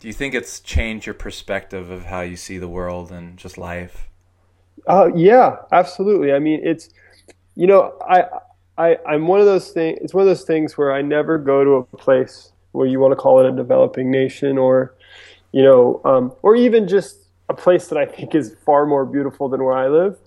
do 0.00 0.08
you 0.08 0.12
think 0.12 0.34
it's 0.34 0.60
changed 0.60 1.06
your 1.06 1.14
perspective 1.14 1.90
of 1.90 2.06
how 2.06 2.20
you 2.20 2.36
see 2.36 2.58
the 2.58 2.68
world 2.68 3.10
and 3.10 3.36
just 3.36 3.56
life? 3.56 4.08
Uh, 4.86 5.10
yeah, 5.14 5.56
absolutely. 5.72 6.32
I 6.32 6.38
mean, 6.38 6.60
it's 6.62 6.90
you 7.54 7.66
know, 7.66 7.94
I 8.08 8.24
I 8.78 8.98
I'm 9.08 9.26
one 9.26 9.40
of 9.40 9.46
those 9.46 9.70
things. 9.70 9.98
It's 10.02 10.14
one 10.14 10.22
of 10.22 10.28
those 10.28 10.44
things 10.44 10.76
where 10.76 10.92
I 10.92 11.02
never 11.02 11.38
go 11.38 11.64
to 11.64 11.70
a 11.72 11.84
place 11.96 12.52
where 12.72 12.86
you 12.86 13.00
want 13.00 13.12
to 13.12 13.16
call 13.16 13.40
it 13.40 13.46
a 13.46 13.52
developing 13.52 14.10
nation 14.10 14.58
or 14.58 14.94
you 15.52 15.62
know, 15.62 16.00
um, 16.04 16.32
or 16.42 16.54
even 16.54 16.86
just 16.86 17.16
a 17.48 17.54
place 17.54 17.88
that 17.88 17.96
I 17.96 18.04
think 18.04 18.34
is 18.34 18.54
far 18.64 18.84
more 18.84 19.06
beautiful 19.06 19.48
than 19.48 19.64
where 19.64 19.74
I 19.76 19.88
live. 19.88 20.18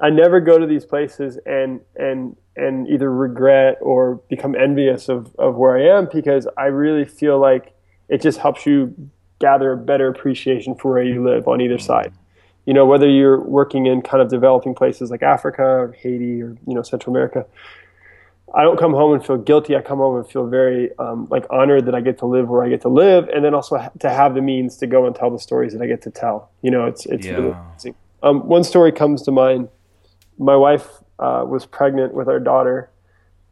I 0.00 0.10
never 0.10 0.40
go 0.40 0.58
to 0.58 0.66
these 0.66 0.84
places 0.84 1.38
and 1.46 1.80
and 1.96 2.36
and 2.56 2.88
either 2.88 3.10
regret 3.10 3.78
or 3.80 4.16
become 4.28 4.54
envious 4.56 5.08
of, 5.08 5.34
of 5.38 5.54
where 5.54 5.78
I 5.78 5.96
am 5.96 6.08
because 6.12 6.46
I 6.58 6.66
really 6.66 7.04
feel 7.04 7.38
like 7.38 7.71
it 8.12 8.20
just 8.20 8.38
helps 8.38 8.66
you 8.66 8.94
gather 9.38 9.72
a 9.72 9.76
better 9.76 10.06
appreciation 10.06 10.74
for 10.74 10.92
where 10.92 11.02
you 11.02 11.24
live 11.24 11.48
on 11.48 11.62
either 11.62 11.78
side. 11.78 12.12
You 12.66 12.74
know, 12.74 12.84
whether 12.84 13.08
you're 13.08 13.40
working 13.40 13.86
in 13.86 14.02
kind 14.02 14.22
of 14.22 14.28
developing 14.28 14.74
places 14.74 15.10
like 15.10 15.22
Africa 15.22 15.62
or 15.62 15.92
Haiti 15.92 16.42
or, 16.42 16.50
you 16.66 16.74
know, 16.74 16.82
Central 16.82 17.16
America, 17.16 17.46
I 18.54 18.64
don't 18.64 18.78
come 18.78 18.92
home 18.92 19.14
and 19.14 19.24
feel 19.24 19.38
guilty. 19.38 19.74
I 19.74 19.80
come 19.80 19.96
home 19.98 20.16
and 20.16 20.28
feel 20.28 20.46
very 20.46 20.96
um, 20.98 21.26
like 21.30 21.46
honored 21.48 21.86
that 21.86 21.94
I 21.94 22.02
get 22.02 22.18
to 22.18 22.26
live 22.26 22.50
where 22.50 22.62
I 22.62 22.68
get 22.68 22.82
to 22.82 22.90
live, 22.90 23.28
and 23.30 23.42
then 23.42 23.54
also 23.54 23.78
ha- 23.78 23.90
to 24.00 24.10
have 24.10 24.34
the 24.34 24.42
means 24.42 24.76
to 24.76 24.86
go 24.86 25.06
and 25.06 25.16
tell 25.16 25.30
the 25.30 25.38
stories 25.38 25.72
that 25.72 25.80
I 25.80 25.86
get 25.86 26.02
to 26.02 26.10
tell. 26.10 26.50
You 26.60 26.70
know, 26.70 26.84
it's 26.84 27.06
it's 27.06 27.24
yeah. 27.24 27.32
really 27.32 27.52
amazing. 27.52 27.94
Um, 28.22 28.46
one 28.46 28.62
story 28.62 28.92
comes 28.92 29.22
to 29.22 29.30
mind. 29.30 29.70
My 30.38 30.54
wife 30.54 30.86
uh, 31.18 31.44
was 31.48 31.64
pregnant 31.64 32.12
with 32.12 32.28
our 32.28 32.38
daughter, 32.38 32.90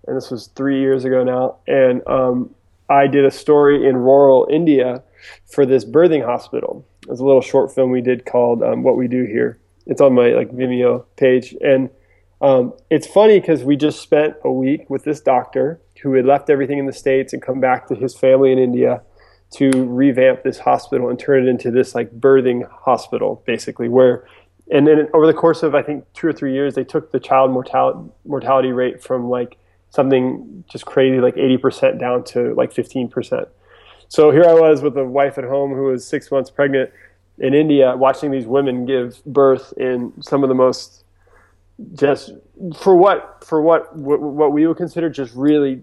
and 0.06 0.14
this 0.18 0.30
was 0.30 0.48
three 0.48 0.80
years 0.80 1.06
ago 1.06 1.24
now. 1.24 1.56
And 1.66 2.06
um, 2.06 2.54
I 2.90 3.06
did 3.06 3.24
a 3.24 3.30
story 3.30 3.86
in 3.86 3.96
rural 3.96 4.48
India 4.50 5.02
for 5.46 5.64
this 5.64 5.84
birthing 5.84 6.24
hospital. 6.24 6.84
It 7.02 7.08
was 7.08 7.20
a 7.20 7.24
little 7.24 7.40
short 7.40 7.72
film 7.72 7.90
we 7.90 8.02
did 8.02 8.26
called 8.26 8.62
um, 8.62 8.82
"What 8.82 8.96
We 8.96 9.08
Do 9.08 9.24
Here." 9.24 9.58
It's 9.86 10.00
on 10.00 10.14
my 10.14 10.30
like 10.30 10.50
Vimeo 10.50 11.04
page, 11.16 11.54
and 11.62 11.88
um, 12.40 12.74
it's 12.90 13.06
funny 13.06 13.40
because 13.40 13.62
we 13.62 13.76
just 13.76 14.00
spent 14.00 14.34
a 14.44 14.52
week 14.52 14.90
with 14.90 15.04
this 15.04 15.20
doctor 15.20 15.80
who 16.02 16.14
had 16.14 16.26
left 16.26 16.50
everything 16.50 16.78
in 16.78 16.86
the 16.86 16.92
States 16.92 17.32
and 17.32 17.40
come 17.40 17.60
back 17.60 17.86
to 17.88 17.94
his 17.94 18.14
family 18.14 18.52
in 18.52 18.58
India 18.58 19.02
to 19.52 19.70
revamp 19.84 20.42
this 20.42 20.58
hospital 20.58 21.08
and 21.08 21.18
turn 21.18 21.46
it 21.46 21.50
into 21.50 21.70
this 21.70 21.94
like 21.94 22.10
birthing 22.18 22.68
hospital, 22.70 23.42
basically, 23.46 23.88
where 23.88 24.24
and 24.70 24.86
then 24.86 25.08
over 25.14 25.26
the 25.26 25.34
course 25.34 25.62
of 25.62 25.74
I 25.74 25.82
think 25.82 26.04
two 26.12 26.26
or 26.26 26.32
three 26.32 26.52
years, 26.52 26.74
they 26.74 26.84
took 26.84 27.12
the 27.12 27.20
child 27.20 27.50
mortality 27.50 28.10
mortality 28.24 28.72
rate 28.72 29.02
from 29.02 29.28
like 29.28 29.58
something 29.90 30.64
just 30.70 30.86
crazy 30.86 31.20
like 31.20 31.34
80% 31.34 31.98
down 31.98 32.24
to 32.24 32.54
like 32.54 32.72
15%. 32.72 33.48
So 34.08 34.30
here 34.30 34.44
I 34.44 34.54
was 34.54 34.82
with 34.82 34.96
a 34.96 35.04
wife 35.04 35.38
at 35.38 35.44
home 35.44 35.72
who 35.72 35.84
was 35.84 36.06
six 36.06 36.30
months 36.30 36.50
pregnant 36.50 36.90
in 37.38 37.54
India, 37.54 37.96
watching 37.96 38.30
these 38.30 38.46
women 38.46 38.84
give 38.84 39.24
birth 39.24 39.72
in 39.76 40.12
some 40.20 40.42
of 40.42 40.48
the 40.48 40.54
most 40.54 41.04
just 41.94 42.32
for 42.76 42.94
what 42.94 43.42
for 43.44 43.60
what 43.62 43.96
what 43.96 44.52
we 44.52 44.66
would 44.66 44.76
consider 44.76 45.08
just 45.08 45.34
really 45.34 45.82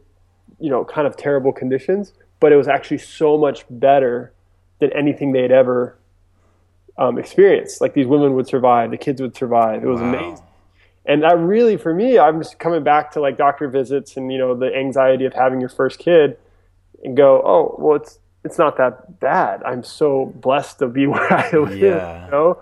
you 0.60 0.70
know 0.70 0.86
kind 0.86 1.08
of 1.08 1.18
terrible 1.18 1.52
conditions 1.52 2.14
but 2.40 2.52
it 2.52 2.56
was 2.56 2.68
actually 2.68 3.00
so 3.00 3.38
much 3.38 3.66
better 3.70 4.32
than 4.80 4.92
anything 4.94 5.32
they 5.32 5.42
had 5.42 5.52
ever 5.52 5.98
um, 6.98 7.18
experienced 7.18 7.82
like 7.82 7.94
these 7.94 8.06
women 8.06 8.34
would 8.34 8.48
survive 8.48 8.92
the 8.92 8.98
kids 8.98 9.22
would 9.22 9.36
survive 9.36 9.84
it 9.84 9.88
was 9.88 10.00
wow. 10.00 10.14
amazing 10.14 10.46
and 11.08 11.24
that 11.24 11.38
really 11.40 11.78
for 11.78 11.94
me 11.94 12.20
i'm 12.20 12.42
just 12.42 12.60
coming 12.60 12.84
back 12.84 13.12
to 13.12 13.20
like 13.20 13.38
doctor 13.38 13.68
visits 13.68 14.18
and 14.18 14.32
you 14.32 14.38
know 14.38 14.56
the 14.56 14.74
anxiety 14.76 15.26
of 15.26 15.34
having 15.34 15.60
your 15.60 15.70
first 15.70 16.00
kid 16.00 16.38
and 17.04 17.16
go 17.18 17.42
oh 17.46 17.76
well 17.80 17.96
it's 17.96 18.20
it's 18.44 18.58
not 18.58 18.78
that 18.78 19.20
bad 19.20 19.64
i'm 19.64 19.84
so 19.84 20.28
blessed 20.36 20.80
to 20.80 20.88
be 20.88 21.08
where 21.08 21.34
i 21.34 21.50
live 21.52 21.78
yeah. 21.78 22.26
you 22.26 22.32
know 22.32 22.62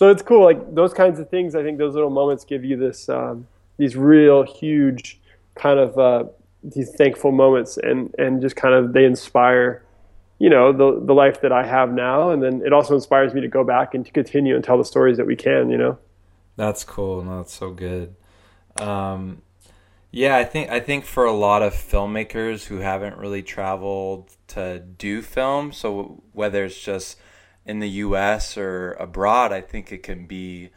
so 0.00 0.08
it's 0.08 0.22
cool. 0.22 0.42
Like 0.42 0.74
those 0.74 0.94
kinds 0.94 1.20
of 1.20 1.28
things, 1.28 1.54
I 1.54 1.62
think 1.62 1.76
those 1.76 1.92
little 1.92 2.08
moments 2.08 2.44
give 2.44 2.64
you 2.64 2.74
this 2.78 3.10
um, 3.10 3.46
these 3.76 3.96
real 3.96 4.42
huge 4.44 5.20
kind 5.56 5.78
of 5.78 5.98
uh, 5.98 6.24
these 6.64 6.90
thankful 6.92 7.32
moments, 7.32 7.76
and 7.76 8.14
and 8.18 8.40
just 8.40 8.56
kind 8.56 8.74
of 8.74 8.94
they 8.94 9.04
inspire, 9.04 9.84
you 10.38 10.48
know, 10.48 10.72
the 10.72 11.04
the 11.04 11.12
life 11.12 11.42
that 11.42 11.52
I 11.52 11.66
have 11.66 11.92
now, 11.92 12.30
and 12.30 12.42
then 12.42 12.62
it 12.64 12.72
also 12.72 12.94
inspires 12.94 13.34
me 13.34 13.42
to 13.42 13.48
go 13.48 13.62
back 13.62 13.92
and 13.92 14.06
to 14.06 14.10
continue 14.10 14.54
and 14.54 14.64
tell 14.64 14.78
the 14.78 14.86
stories 14.86 15.18
that 15.18 15.26
we 15.26 15.36
can, 15.36 15.68
you 15.68 15.76
know. 15.76 15.98
That's 16.56 16.84
cool. 16.84 17.22
No, 17.22 17.38
that's 17.38 17.54
so 17.54 17.70
good. 17.70 18.16
Um, 18.76 19.42
yeah, 20.10 20.36
I 20.36 20.44
think 20.44 20.70
I 20.70 20.80
think 20.80 21.04
for 21.04 21.24
a 21.24 21.32
lot 21.32 21.62
of 21.62 21.72
filmmakers 21.72 22.66
who 22.66 22.78
haven't 22.78 23.16
really 23.16 23.42
traveled 23.42 24.30
to 24.48 24.80
do 24.80 25.22
film, 25.22 25.72
so 25.72 26.22
whether 26.32 26.64
it's 26.64 26.80
just 26.80 27.16
in 27.64 27.78
the 27.78 27.88
US 27.88 28.56
or 28.56 28.92
abroad, 28.94 29.52
I 29.52 29.60
think 29.60 29.92
it 29.92 30.02
can 30.02 30.26
be 30.26 30.70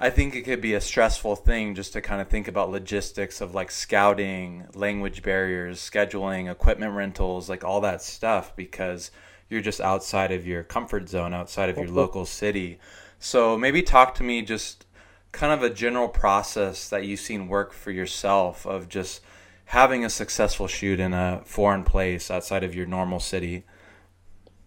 I 0.00 0.10
think 0.10 0.34
it 0.34 0.42
could 0.42 0.60
be 0.60 0.74
a 0.74 0.80
stressful 0.80 1.36
thing 1.36 1.76
just 1.76 1.92
to 1.92 2.00
kind 2.00 2.20
of 2.20 2.26
think 2.26 2.48
about 2.48 2.70
logistics 2.70 3.40
of 3.40 3.54
like 3.54 3.70
scouting, 3.70 4.66
language 4.74 5.22
barriers, 5.22 5.78
scheduling, 5.78 6.50
equipment 6.50 6.94
rentals, 6.94 7.48
like 7.48 7.62
all 7.62 7.80
that 7.82 8.02
stuff 8.02 8.56
because 8.56 9.12
you're 9.48 9.60
just 9.60 9.80
outside 9.80 10.32
of 10.32 10.44
your 10.44 10.64
comfort 10.64 11.08
zone, 11.08 11.32
outside 11.32 11.68
of 11.68 11.76
your 11.76 11.86
local 11.86 12.26
city. 12.26 12.80
So 13.20 13.56
maybe 13.56 13.80
talk 13.82 14.16
to 14.16 14.24
me 14.24 14.42
just 14.42 14.86
kind 15.32 15.52
of 15.52 15.62
a 15.62 15.74
general 15.74 16.08
process 16.08 16.88
that 16.90 17.04
you've 17.04 17.20
seen 17.20 17.48
work 17.48 17.72
for 17.72 17.90
yourself 17.90 18.66
of 18.66 18.88
just 18.88 19.22
having 19.66 20.04
a 20.04 20.10
successful 20.10 20.66
shoot 20.66 21.00
in 21.00 21.14
a 21.14 21.40
foreign 21.44 21.82
place 21.82 22.30
outside 22.30 22.62
of 22.62 22.74
your 22.74 22.86
normal 22.86 23.18
city. 23.18 23.64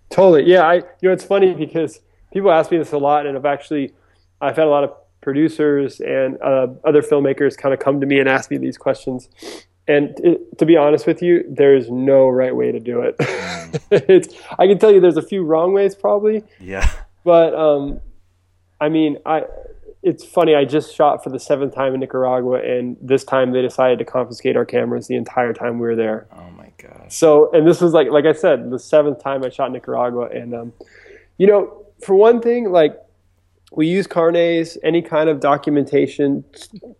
Totally. 0.09 0.43
Yeah. 0.51 0.63
I, 0.63 0.75
you 0.75 0.83
know, 1.03 1.11
it's 1.11 1.23
funny 1.23 1.53
because 1.53 1.99
people 2.33 2.51
ask 2.51 2.71
me 2.71 2.77
this 2.77 2.91
a 2.91 2.97
lot, 2.97 3.27
and 3.27 3.37
I've 3.37 3.45
actually, 3.45 3.93
I've 4.41 4.55
had 4.55 4.65
a 4.65 4.69
lot 4.69 4.83
of 4.83 4.91
producers 5.21 5.99
and 5.99 6.41
uh, 6.41 6.67
other 6.83 7.01
filmmakers 7.01 7.57
kind 7.57 7.73
of 7.73 7.79
come 7.79 7.99
to 7.99 8.07
me 8.07 8.19
and 8.19 8.27
ask 8.27 8.49
me 8.49 8.57
these 8.57 8.77
questions. 8.77 9.29
And 9.87 10.19
it, 10.23 10.57
to 10.57 10.65
be 10.65 10.77
honest 10.77 11.05
with 11.05 11.21
you, 11.21 11.43
there's 11.47 11.89
no 11.91 12.27
right 12.27 12.55
way 12.55 12.71
to 12.71 12.79
do 12.79 13.01
it. 13.01 13.17
Mm. 13.17 13.81
it's, 14.09 14.35
I 14.57 14.65
can 14.67 14.79
tell 14.79 14.91
you 14.91 14.99
there's 14.99 15.17
a 15.17 15.21
few 15.21 15.43
wrong 15.43 15.73
ways 15.73 15.93
probably. 15.93 16.43
Yeah. 16.59 16.89
But, 17.23 17.53
um, 17.53 18.01
I 18.79 18.89
mean, 18.89 19.17
I, 19.25 19.43
it's 20.05 20.23
funny. 20.23 20.53
I 20.53 20.65
just 20.65 20.95
shot 20.95 21.23
for 21.23 21.31
the 21.31 21.39
seventh 21.39 21.73
time 21.73 21.95
in 21.95 21.99
Nicaragua, 21.99 22.61
and 22.61 22.95
this 23.01 23.23
time 23.23 23.51
they 23.51 23.63
decided 23.63 23.97
to 23.97 24.05
confiscate 24.05 24.55
our 24.55 24.63
cameras 24.63 25.07
the 25.07 25.15
entire 25.15 25.51
time 25.51 25.79
we 25.79 25.87
were 25.87 25.95
there. 25.95 26.27
Oh 26.31 26.51
my 26.51 26.71
god! 26.77 27.11
So, 27.11 27.51
and 27.53 27.67
this 27.67 27.81
was 27.81 27.91
like, 27.93 28.09
like 28.11 28.25
I 28.25 28.33
said, 28.33 28.69
the 28.69 28.77
seventh 28.77 29.21
time 29.21 29.43
I 29.43 29.49
shot 29.49 29.71
Nicaragua, 29.71 30.29
and 30.29 30.53
um, 30.53 30.73
you 31.39 31.47
know, 31.47 31.87
for 32.03 32.13
one 32.13 32.39
thing, 32.39 32.71
like 32.71 33.01
we 33.71 33.87
use 33.87 34.05
carnets, 34.05 34.77
any 34.83 35.01
kind 35.01 35.27
of 35.27 35.39
documentation, 35.39 36.45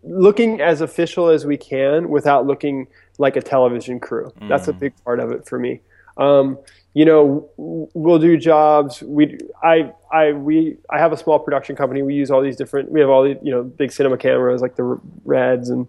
looking 0.02 0.60
as 0.60 0.82
official 0.82 1.30
as 1.30 1.46
we 1.46 1.58
can 1.58 2.10
without 2.10 2.48
looking 2.48 2.88
like 3.20 3.36
a 3.36 3.42
television 3.42 4.00
crew. 4.00 4.34
Mm. 4.42 4.50
That's 4.50 4.68
a 4.68 4.74
mm. 4.74 4.80
big 4.80 5.04
part 5.04 5.20
of 5.20 5.32
it 5.32 5.48
for 5.48 5.60
me. 5.60 5.82
Um, 6.18 6.60
you 6.94 7.04
know, 7.04 7.50
we'll 7.58 8.20
do 8.20 8.38
jobs. 8.38 9.02
We, 9.02 9.38
I, 9.62 9.92
I, 10.14 10.32
we, 10.32 10.78
I 10.90 10.98
have 10.98 11.12
a 11.12 11.18
small 11.18 11.40
production 11.40 11.76
company. 11.76 12.02
We 12.02 12.14
use 12.14 12.32
all 12.32 12.42
these 12.42 12.56
different. 12.56 12.90
We 12.90 13.02
have 13.02 13.10
all 13.10 13.24
these, 13.24 13.36
you 13.44 13.52
know, 13.52 13.64
big 13.64 13.92
cinema 13.92 14.18
cameras 14.18 14.62
like 14.62 14.78
the 14.78 14.98
Reds 15.26 15.70
and 15.70 15.88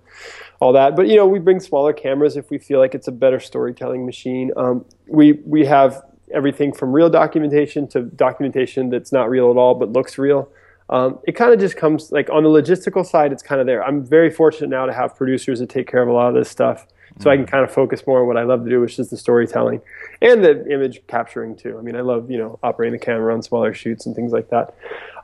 all 0.61 0.73
that. 0.73 0.97
But 0.97 1.07
you 1.07 1.17
know, 1.17 1.27
we 1.27 1.39
bring 1.39 1.61
smaller 1.61 1.93
cameras 1.93 2.37
if 2.37 2.51
we 2.51 2.59
feel 2.59 2.81
like 2.81 2.95
it's 2.95 3.07
a 3.07 3.13
better 3.13 3.39
storytelling 3.39 4.05
machine. 4.05 4.51
Um, 4.57 4.85
we 5.07 5.33
we 5.45 5.65
have 5.67 6.03
everything 6.35 6.73
from 6.73 6.93
real 6.93 7.09
documentation 7.09 7.87
to 7.87 8.03
documentation 8.03 8.91
that's 8.91 9.13
not 9.13 9.31
real 9.31 9.49
at 9.51 9.57
all 9.57 9.75
but 9.75 9.93
looks 9.93 10.19
real. 10.19 10.49
Um, 10.89 11.19
it 11.25 11.33
kind 11.33 11.53
of 11.53 11.59
just 11.59 11.77
comes 11.77 12.13
like 12.13 12.31
on 12.31 12.45
the 12.45 12.49
logistical 12.49 13.05
side, 13.05 13.33
it's 13.33 13.43
kind 13.43 13.61
of 13.61 13.67
there. 13.67 13.85
I'm 13.85 14.05
very 14.05 14.31
fortunate 14.31 14.71
now 14.71 14.87
to 14.87 14.93
have 14.93 15.17
producers 15.17 15.59
that 15.59 15.69
take 15.69 15.89
care 15.89 16.03
of 16.03 16.09
a 16.09 16.13
lot 16.13 16.29
of 16.29 16.35
this 16.35 16.49
stuff 16.49 16.87
so 17.19 17.31
I 17.31 17.37
can 17.37 17.47
kind 17.47 17.65
of 17.65 17.73
focus 17.73 18.07
more 18.07 18.21
on 18.21 18.27
what 18.27 18.37
I 18.37 18.43
love 18.43 18.65
to 18.65 18.71
do, 18.71 18.81
which 18.81 18.99
is 18.99 19.09
the 19.09 19.17
storytelling 19.17 19.81
and 20.21 20.45
the 20.45 20.71
image 20.71 21.01
capturing 21.07 21.57
too. 21.57 21.79
I 21.79 21.83
mean, 21.83 21.97
I 21.97 22.01
love 22.01 22.31
you 22.31 22.39
know 22.39 22.59
operating 22.63 22.99
the 22.99 23.05
camera 23.05 23.33
on 23.33 23.43
smaller 23.43 23.73
shoots 23.73 24.07
and 24.07 24.15
things 24.15 24.33
like 24.33 24.51
that. 24.51 24.75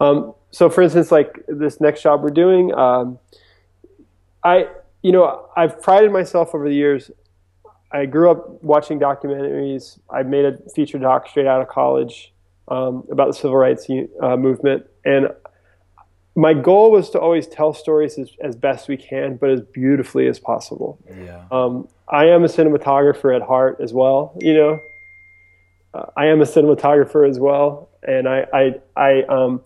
Um, 0.00 0.34
so, 0.50 0.70
for 0.70 0.82
instance, 0.82 1.12
like 1.12 1.44
this 1.48 1.80
next 1.80 2.02
job 2.02 2.22
we're 2.22 2.30
doing, 2.30 2.74
um, 2.74 3.18
I 4.42 4.68
you 5.02 5.12
know 5.12 5.48
I've 5.56 5.82
prided 5.82 6.12
myself 6.12 6.54
over 6.54 6.68
the 6.68 6.74
years. 6.74 7.10
I 7.90 8.06
grew 8.06 8.30
up 8.30 8.62
watching 8.62 8.98
documentaries. 8.98 9.98
I 10.10 10.22
made 10.22 10.46
a 10.46 10.56
feature 10.74 10.98
doc 10.98 11.28
straight 11.28 11.46
out 11.46 11.60
of 11.60 11.68
college 11.68 12.32
um, 12.68 13.04
about 13.10 13.26
the 13.28 13.34
civil 13.34 13.56
rights 13.56 13.86
uh, 14.22 14.36
movement, 14.36 14.86
and 15.04 15.28
my 16.34 16.54
goal 16.54 16.90
was 16.90 17.10
to 17.10 17.20
always 17.20 17.46
tell 17.46 17.74
stories 17.74 18.18
as, 18.18 18.30
as 18.42 18.56
best 18.56 18.88
we 18.88 18.96
can, 18.96 19.36
but 19.36 19.50
as 19.50 19.60
beautifully 19.60 20.26
as 20.26 20.38
possible. 20.38 20.98
Yeah. 21.08 21.44
Um, 21.50 21.88
I 22.08 22.26
am 22.26 22.44
a 22.44 22.48
cinematographer 22.48 23.34
at 23.34 23.42
heart 23.42 23.78
as 23.82 23.92
well. 23.92 24.32
You 24.40 24.54
know, 24.54 24.80
uh, 25.94 26.06
I 26.16 26.26
am 26.26 26.40
a 26.40 26.44
cinematographer 26.44 27.28
as 27.28 27.38
well, 27.38 27.90
and 28.02 28.28
I, 28.28 28.46
I, 28.52 28.74
I, 28.96 29.22
um, 29.24 29.60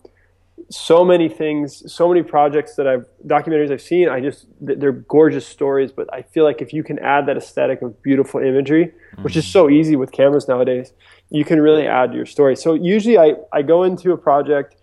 so 0.69 1.05
many 1.05 1.29
things, 1.29 1.89
so 1.91 2.09
many 2.09 2.21
projects 2.21 2.75
that 2.75 2.87
I've 2.87 3.05
documentaries 3.25 3.71
I've 3.71 3.81
seen. 3.81 4.09
I 4.09 4.19
just 4.19 4.47
they're 4.59 4.91
gorgeous 4.91 5.47
stories, 5.47 5.91
but 5.93 6.11
I 6.13 6.23
feel 6.23 6.43
like 6.43 6.61
if 6.61 6.73
you 6.73 6.83
can 6.83 6.99
add 6.99 7.27
that 7.27 7.37
aesthetic 7.37 7.81
of 7.81 8.01
beautiful 8.01 8.41
imagery, 8.41 8.87
mm-hmm. 8.87 9.23
which 9.23 9.37
is 9.37 9.47
so 9.47 9.69
easy 9.69 9.95
with 9.95 10.11
cameras 10.11 10.47
nowadays, 10.47 10.91
you 11.29 11.45
can 11.45 11.61
really 11.61 11.87
add 11.87 12.11
to 12.11 12.17
your 12.17 12.25
story. 12.25 12.57
So 12.57 12.73
usually, 12.73 13.17
I 13.17 13.35
I 13.53 13.61
go 13.61 13.83
into 13.83 14.11
a 14.11 14.17
project 14.17 14.75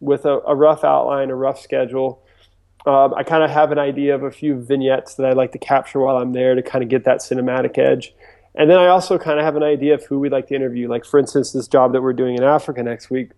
with 0.00 0.24
a, 0.24 0.40
a 0.46 0.54
rough 0.54 0.84
outline, 0.84 1.30
a 1.30 1.34
rough 1.34 1.60
schedule. 1.60 2.22
Um, 2.86 3.14
I 3.14 3.22
kind 3.22 3.44
of 3.44 3.50
have 3.50 3.72
an 3.72 3.78
idea 3.78 4.14
of 4.14 4.22
a 4.22 4.30
few 4.30 4.58
vignettes 4.58 5.14
that 5.14 5.26
I'd 5.26 5.36
like 5.36 5.52
to 5.52 5.58
capture 5.58 6.00
while 6.00 6.16
I'm 6.16 6.32
there 6.32 6.54
to 6.54 6.62
kind 6.62 6.82
of 6.82 6.88
get 6.88 7.04
that 7.04 7.18
cinematic 7.18 7.76
edge. 7.78 8.14
And 8.54 8.70
then 8.70 8.78
I 8.78 8.86
also 8.86 9.18
kind 9.18 9.38
of 9.38 9.44
have 9.44 9.56
an 9.56 9.62
idea 9.62 9.94
of 9.94 10.04
who 10.04 10.18
we'd 10.18 10.32
like 10.32 10.48
to 10.48 10.54
interview. 10.54 10.88
Like, 10.88 11.04
for 11.04 11.20
instance, 11.20 11.52
this 11.52 11.68
job 11.68 11.92
that 11.92 12.02
we're 12.02 12.14
doing 12.14 12.36
in 12.36 12.42
Africa 12.42 12.82
next 12.82 13.10
week, 13.10 13.30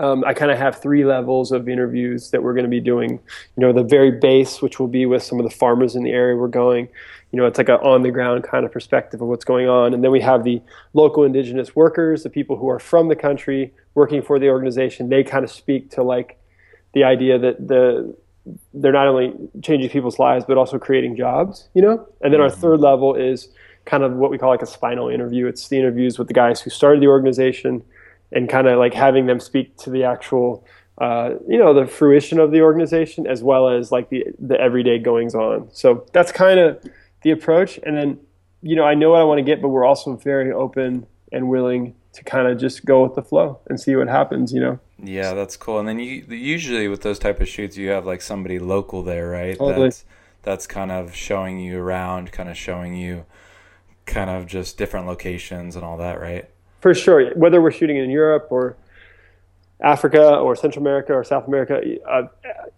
um, 0.00 0.24
I 0.24 0.34
kind 0.34 0.50
of 0.50 0.58
have 0.58 0.80
three 0.80 1.04
levels 1.04 1.52
of 1.52 1.68
interviews 1.68 2.30
that 2.30 2.42
we're 2.42 2.54
going 2.54 2.64
to 2.64 2.70
be 2.70 2.80
doing. 2.80 3.10
You 3.10 3.60
know, 3.60 3.72
the 3.72 3.82
very 3.82 4.10
base, 4.10 4.60
which 4.62 4.78
will 4.78 4.88
be 4.88 5.06
with 5.06 5.22
some 5.22 5.38
of 5.38 5.44
the 5.44 5.54
farmers 5.54 5.94
in 5.94 6.02
the 6.02 6.10
area 6.10 6.36
we're 6.36 6.48
going. 6.48 6.88
You 7.30 7.40
know, 7.40 7.46
it's 7.46 7.58
like 7.58 7.68
an 7.68 7.76
on 7.76 8.02
the 8.02 8.10
ground 8.10 8.44
kind 8.44 8.64
of 8.64 8.72
perspective 8.72 9.20
of 9.20 9.28
what's 9.28 9.44
going 9.44 9.68
on. 9.68 9.92
And 9.94 10.04
then 10.04 10.10
we 10.10 10.20
have 10.20 10.44
the 10.44 10.62
local 10.92 11.24
indigenous 11.24 11.74
workers, 11.74 12.22
the 12.22 12.30
people 12.30 12.56
who 12.56 12.68
are 12.68 12.78
from 12.78 13.08
the 13.08 13.16
country 13.16 13.72
working 13.94 14.22
for 14.22 14.38
the 14.38 14.48
organization. 14.48 15.08
They 15.08 15.24
kind 15.24 15.44
of 15.44 15.50
speak 15.50 15.90
to 15.92 16.02
like 16.02 16.38
the 16.92 17.04
idea 17.04 17.38
that 17.38 17.66
the 17.66 18.16
they're 18.74 18.92
not 18.92 19.06
only 19.06 19.32
changing 19.62 19.88
people's 19.88 20.18
lives 20.18 20.44
but 20.46 20.58
also 20.58 20.78
creating 20.78 21.16
jobs. 21.16 21.68
You 21.74 21.82
know, 21.82 22.08
and 22.20 22.32
then 22.32 22.40
mm-hmm. 22.40 22.42
our 22.42 22.50
third 22.50 22.80
level 22.80 23.14
is 23.14 23.48
kind 23.84 24.02
of 24.02 24.12
what 24.12 24.30
we 24.30 24.38
call 24.38 24.50
like 24.50 24.62
a 24.62 24.66
spinal 24.66 25.08
interview. 25.08 25.46
It's 25.46 25.68
the 25.68 25.78
interviews 25.78 26.18
with 26.18 26.28
the 26.28 26.34
guys 26.34 26.60
who 26.60 26.70
started 26.70 27.02
the 27.02 27.08
organization 27.08 27.82
and 28.34 28.48
kind 28.48 28.66
of 28.66 28.78
like 28.78 28.92
having 28.92 29.26
them 29.26 29.40
speak 29.40 29.76
to 29.78 29.90
the 29.90 30.04
actual 30.04 30.66
uh, 30.98 31.30
you 31.48 31.58
know 31.58 31.72
the 31.72 31.86
fruition 31.86 32.38
of 32.38 32.50
the 32.52 32.60
organization 32.60 33.26
as 33.26 33.42
well 33.42 33.68
as 33.68 33.90
like 33.90 34.10
the 34.10 34.24
the 34.38 34.60
everyday 34.60 34.98
goings 34.98 35.34
on. 35.34 35.68
So 35.72 36.06
that's 36.12 36.32
kind 36.32 36.60
of 36.60 36.84
the 37.22 37.30
approach. 37.30 37.78
And 37.84 37.96
then 37.96 38.20
you 38.64 38.74
know 38.74 38.84
i 38.84 38.94
know 38.94 39.10
what 39.10 39.20
i 39.20 39.24
want 39.24 39.38
to 39.38 39.44
get 39.44 39.60
but 39.62 39.68
we're 39.68 39.84
also 39.84 40.16
very 40.16 40.50
open 40.50 41.06
and 41.30 41.48
willing 41.48 41.94
to 42.14 42.24
kind 42.24 42.48
of 42.48 42.58
just 42.58 42.84
go 42.84 43.02
with 43.02 43.14
the 43.14 43.22
flow 43.22 43.60
and 43.68 43.78
see 43.78 43.94
what 43.94 44.08
happens 44.08 44.52
you 44.52 44.60
know? 44.60 44.78
Yeah 45.02 45.34
that's 45.34 45.56
cool. 45.56 45.78
And 45.78 45.86
then 45.86 45.98
you 45.98 46.24
usually 46.28 46.88
with 46.88 47.02
those 47.02 47.18
type 47.18 47.40
of 47.40 47.48
shoots 47.48 47.76
you 47.76 47.90
have 47.90 48.06
like 48.06 48.22
somebody 48.22 48.58
local 48.58 49.02
there 49.02 49.28
right? 49.28 49.58
Totally. 49.58 49.88
that's 49.88 50.04
that's 50.42 50.66
kind 50.66 50.90
of 50.90 51.14
showing 51.14 51.60
you 51.60 51.78
around 51.78 52.32
kind 52.32 52.48
of 52.48 52.56
showing 52.56 52.94
you 52.94 53.26
kind 54.06 54.30
of 54.30 54.46
just 54.46 54.78
different 54.78 55.06
locations 55.06 55.76
and 55.76 55.84
all 55.84 55.98
that 55.98 56.20
right 56.20 56.48
for 56.84 56.94
sure. 56.94 57.34
Whether 57.34 57.62
we're 57.62 57.70
shooting 57.70 57.96
in 57.96 58.10
Europe 58.10 58.48
or 58.50 58.76
Africa 59.82 60.36
or 60.36 60.54
Central 60.54 60.82
America 60.82 61.14
or 61.14 61.24
South 61.24 61.48
America, 61.48 61.80
uh, 62.06 62.24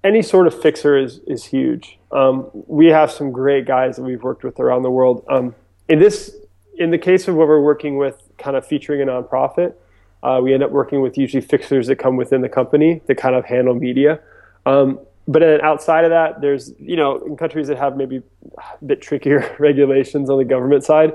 any 0.04 0.22
sort 0.22 0.46
of 0.46 0.54
fixer 0.62 0.96
is 0.96 1.18
is 1.26 1.44
huge. 1.46 1.98
Um, 2.12 2.48
we 2.68 2.86
have 2.86 3.10
some 3.10 3.32
great 3.32 3.66
guys 3.66 3.96
that 3.96 4.04
we've 4.04 4.22
worked 4.22 4.44
with 4.44 4.60
around 4.60 4.82
the 4.82 4.92
world. 4.92 5.25
Um, 5.28 5.56
in 5.88 5.98
this, 5.98 6.36
in 6.78 6.92
the 6.92 6.98
case 6.98 7.26
of 7.26 7.34
what 7.34 7.48
we're 7.48 7.60
working 7.60 7.98
with, 7.98 8.16
kind 8.38 8.56
of 8.56 8.64
featuring 8.64 9.02
a 9.02 9.06
nonprofit, 9.06 9.75
uh, 10.22 10.38
we 10.40 10.54
end 10.54 10.62
up 10.62 10.70
working 10.70 11.00
with 11.00 11.18
usually 11.18 11.40
fixers 11.40 11.88
that 11.88 11.96
come 11.96 12.16
within 12.16 12.42
the 12.42 12.48
company 12.48 13.02
that 13.06 13.16
kind 13.16 13.34
of 13.34 13.44
handle 13.44 13.75
media. 13.75 14.20
Um, 14.66 15.00
but 15.26 15.40
then 15.40 15.60
outside 15.62 16.04
of 16.04 16.10
that, 16.10 16.40
there's 16.40 16.72
you 16.78 16.94
know 16.94 17.18
in 17.26 17.36
countries 17.36 17.66
that 17.66 17.78
have 17.78 17.96
maybe 17.96 18.22
a 18.56 18.84
bit 18.84 19.02
trickier 19.02 19.56
regulations 19.58 20.30
on 20.30 20.38
the 20.38 20.44
government 20.44 20.84
side. 20.84 21.12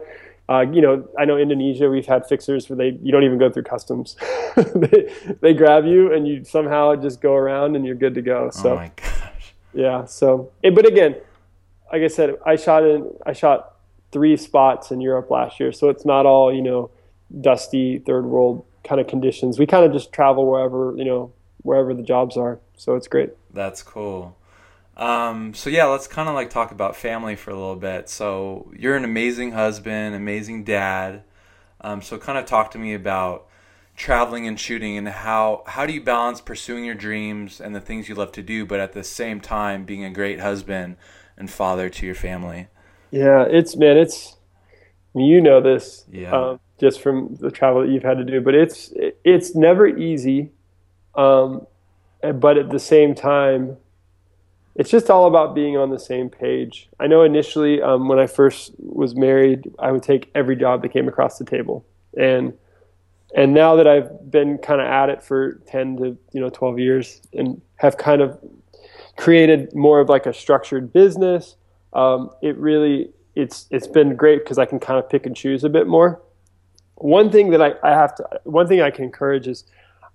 Uh, 0.52 0.66
you 0.70 0.82
know, 0.82 1.08
I 1.18 1.24
know 1.24 1.38
Indonesia. 1.38 1.90
We've 1.90 2.06
had 2.06 2.28
fixers 2.28 2.70
where 2.70 2.76
they 2.76 3.00
you 3.02 3.10
don't 3.10 3.24
even 3.24 3.38
go 3.38 3.50
through 3.50 3.64
customs. 3.64 4.18
they, 4.76 5.14
they 5.40 5.54
grab 5.54 5.86
you 5.86 6.12
and 6.14 6.28
you 6.28 6.44
somehow 6.44 6.94
just 6.98 7.22
go 7.22 7.36
around 7.36 7.78
and 7.78 7.86
you're 7.86 7.96
good 7.96 8.16
to 8.16 8.22
go. 8.22 8.50
So, 8.50 8.74
oh 8.74 8.76
my 8.76 8.92
gosh. 8.98 9.54
Yeah. 9.74 10.04
So, 10.04 10.52
but 10.62 10.86
again, 10.86 11.16
like 11.90 12.02
I 12.02 12.08
said, 12.08 12.36
I 12.46 12.58
shot 12.58 12.84
in 12.84 13.14
I 13.26 13.32
shot 13.32 13.76
three 14.12 14.36
spots 14.36 14.92
in 14.92 15.00
Europe 15.00 15.32
last 15.32 15.58
year, 15.58 15.72
so 15.72 15.88
it's 15.88 16.04
not 16.04 16.26
all 16.26 16.54
you 16.54 16.62
know 16.62 16.92
dusty 17.40 18.00
third 18.00 18.26
world 18.26 18.66
kind 18.84 19.00
of 19.00 19.08
conditions. 19.08 19.58
We 19.58 19.66
kind 19.66 19.86
of 19.86 19.94
just 19.94 20.12
travel 20.12 20.52
wherever 20.52 20.94
you 20.98 21.06
know 21.06 21.32
wherever 21.62 21.94
the 21.94 22.04
jobs 22.04 22.36
are. 22.36 22.60
So 22.76 22.96
it's 22.96 23.08
great. 23.08 23.30
That's 23.54 23.82
cool. 23.84 24.36
Um, 24.98 25.54
so 25.54 25.70
yeah, 25.70 25.86
let's 25.86 26.08
kind 26.08 26.30
of 26.30 26.36
like 26.36 26.50
talk 26.50 26.72
about 26.72 26.96
family 26.96 27.36
for 27.36 27.52
a 27.52 27.56
little 27.56 27.76
bit. 27.76 28.10
So 28.10 28.72
you're 28.78 28.96
an 28.96 29.06
amazing 29.06 29.52
husband, 29.54 30.16
amazing 30.16 30.64
dad. 30.64 31.24
Um, 31.80 32.02
so 32.02 32.18
kind 32.18 32.38
of 32.38 32.46
talk 32.46 32.72
to 32.72 32.78
me 32.78 32.94
about 32.94 33.48
traveling 33.96 34.48
and 34.48 34.60
shooting 34.60 34.98
and 34.98 35.08
how 35.08 35.64
how 35.68 35.86
do 35.86 35.94
you 35.94 36.02
balance 36.02 36.42
pursuing 36.42 36.86
your 36.86 36.96
dreams 36.96 37.60
and 37.60 37.76
the 37.76 37.82
things 37.82 38.10
you 38.10 38.16
love 38.16 38.32
to 38.34 38.44
do, 38.44 38.66
but 38.66 38.80
at 38.80 38.94
the 38.94 39.04
same 39.04 39.40
time 39.40 39.86
being 39.86 40.04
a 40.04 40.10
great 40.10 40.40
husband 40.40 40.98
and 41.38 41.50
father 41.50 41.90
to 41.90 42.06
your 42.06 42.16
family. 42.16 42.68
Yeah, 43.12 43.44
it's 43.44 43.76
man, 43.76 43.98
it's 43.98 44.38
you 45.14 45.42
know 45.42 45.62
this, 45.62 46.06
yeah. 46.12 46.32
um, 46.32 46.60
just 46.80 47.02
from 47.02 47.36
the 47.36 47.52
travel 47.52 47.82
that 47.82 47.90
you've 47.90 48.04
had 48.04 48.18
to 48.18 48.24
do, 48.24 48.42
but 48.42 48.56
it's 48.56 48.94
it's 49.24 49.56
never 49.56 49.88
easy. 49.88 50.52
Um, 51.16 51.68
but 52.22 52.58
at 52.58 52.70
the 52.70 52.80
same 52.80 53.16
time, 53.16 53.78
it's 54.76 54.90
just 54.90 55.10
all 55.10 55.28
about 55.28 55.54
being 55.54 55.78
on 55.78 55.90
the 55.90 56.00
same 56.00 56.30
page. 56.30 56.90
I 57.00 57.08
know 57.08 57.24
initially 57.24 57.82
um, 57.82 58.08
when 58.08 58.20
I 58.20 58.28
first 58.28 58.74
was 58.78 59.16
married, 59.16 59.70
I 59.80 59.92
would 59.92 60.04
take 60.04 60.32
every 60.34 60.56
job 60.56 60.82
that 60.82 60.90
came 60.94 61.08
across 61.08 61.38
the 61.38 61.46
table, 61.46 61.86
and 62.18 62.54
and 63.36 63.54
now 63.54 63.76
that 63.76 63.88
I've 63.88 64.30
been 64.30 64.58
kind 64.58 64.82
of 64.82 64.88
at 64.88 65.10
it 65.10 65.24
for 65.24 65.62
ten 65.68 65.98
to 65.98 66.18
you 66.32 66.40
know 66.42 66.50
twelve 66.50 66.80
years 66.80 67.22
and 67.34 67.62
have 67.76 67.98
kind 67.98 68.22
of 68.22 68.40
created 69.18 69.74
more 69.76 70.00
of 70.00 70.10
like 70.10 70.26
a 70.26 70.34
structured 70.34 70.94
business, 70.94 71.56
um, 71.94 72.30
it 72.42 72.56
really 72.58 73.12
it's 73.36 73.68
it's 73.72 73.88
been 73.88 74.16
great 74.16 74.44
because 74.44 74.58
I 74.58 74.66
can 74.66 74.80
kind 74.80 75.00
of 75.00 75.10
pick 75.10 75.26
and 75.26 75.36
choose 75.36 75.64
a 75.64 75.70
bit 75.70 75.88
more. 75.88 76.22
One 76.96 77.32
thing 77.32 77.50
that 77.52 77.62
I, 77.62 77.74
I 77.84 77.92
have 77.92 78.16
to 78.16 78.28
one 78.44 78.68
thing 78.68 78.82
I 78.82 78.92
can 78.92 79.04
encourage 79.04 79.48
is 79.48 79.66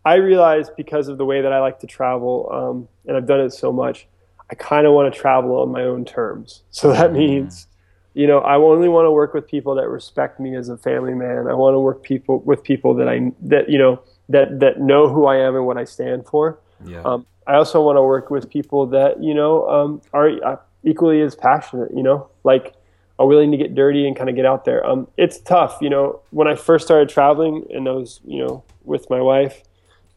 I 0.05 0.15
realize 0.15 0.71
because 0.71 1.09
of 1.09 1.19
the 1.19 1.25
way 1.25 1.41
that 1.41 1.53
I 1.53 1.61
like 1.61 1.81
to 1.81 1.87
travel, 1.87 2.49
um, 2.53 2.89
and 3.07 3.17
I've 3.17 3.27
done 3.27 3.41
it 3.41 3.53
so 3.53 3.73
much, 3.73 4.07
I 4.51 4.55
kind 4.55 4.87
of 4.87 4.93
want 4.93 5.13
to 5.13 5.19
travel 5.19 5.61
on 5.61 5.71
my 5.71 5.83
own 5.83 6.05
terms. 6.05 6.63
So 6.71 6.93
that 6.93 7.11
mm-hmm. 7.11 7.19
means, 7.19 7.67
you 8.15 8.27
know, 8.27 8.39
I 8.39 8.57
only 8.57 8.89
want 8.89 9.07
to 9.07 9.11
work 9.11 9.35
with 9.35 9.47
people 9.47 9.75
that 9.75 9.89
respect 9.89 10.39
me 10.39 10.55
as 10.55 10.69
a 10.69 10.77
family 10.77 11.15
man. 11.15 11.49
I 11.49 11.55
want 11.55 11.75
to 11.75 11.81
work 11.81 12.03
people 12.03 12.41
with 12.41 12.63
people 12.63 12.95
that 12.95 13.09
I 13.09 13.33
that 13.43 13.69
you 13.69 13.79
know 13.79 14.01
that 14.29 14.61
that 14.61 14.81
know 14.81 15.09
who 15.09 15.27
I 15.27 15.37
am 15.37 15.57
and 15.57 15.67
what 15.67 15.77
I 15.77 15.85
stand 15.85 16.27
for. 16.27 16.59
Yeah. 16.85 17.03
Um, 17.03 17.27
I 17.47 17.55
also 17.55 17.83
want 17.83 17.97
to 17.97 18.03
work 18.03 18.31
with 18.31 18.49
people 18.49 18.87
that 18.87 19.23
you 19.23 19.35
know 19.35 19.69
um, 19.69 20.03
are 20.13 20.31
uh, 20.45 20.57
equally 20.85 21.21
as 21.23 21.35
passionate. 21.35 21.91
You 21.95 22.03
know, 22.03 22.29
like 22.45 22.75
are 23.19 23.27
willing 23.27 23.51
to 23.51 23.57
get 23.57 23.75
dirty 23.75 24.07
and 24.07 24.17
kind 24.17 24.29
of 24.29 24.37
get 24.37 24.45
out 24.45 24.65
there. 24.65 24.85
Um, 24.87 25.09
it's 25.17 25.39
tough, 25.41 25.79
you 25.81 25.91
know. 25.91 26.21
When 26.31 26.47
I 26.49 26.55
first 26.55 26.85
started 26.85 27.09
traveling, 27.09 27.67
and 27.71 27.89
I 27.89 27.93
was, 27.93 28.21
you 28.27 28.45
know, 28.45 28.63
with 28.85 29.09
my 29.09 29.21
wife, 29.21 29.63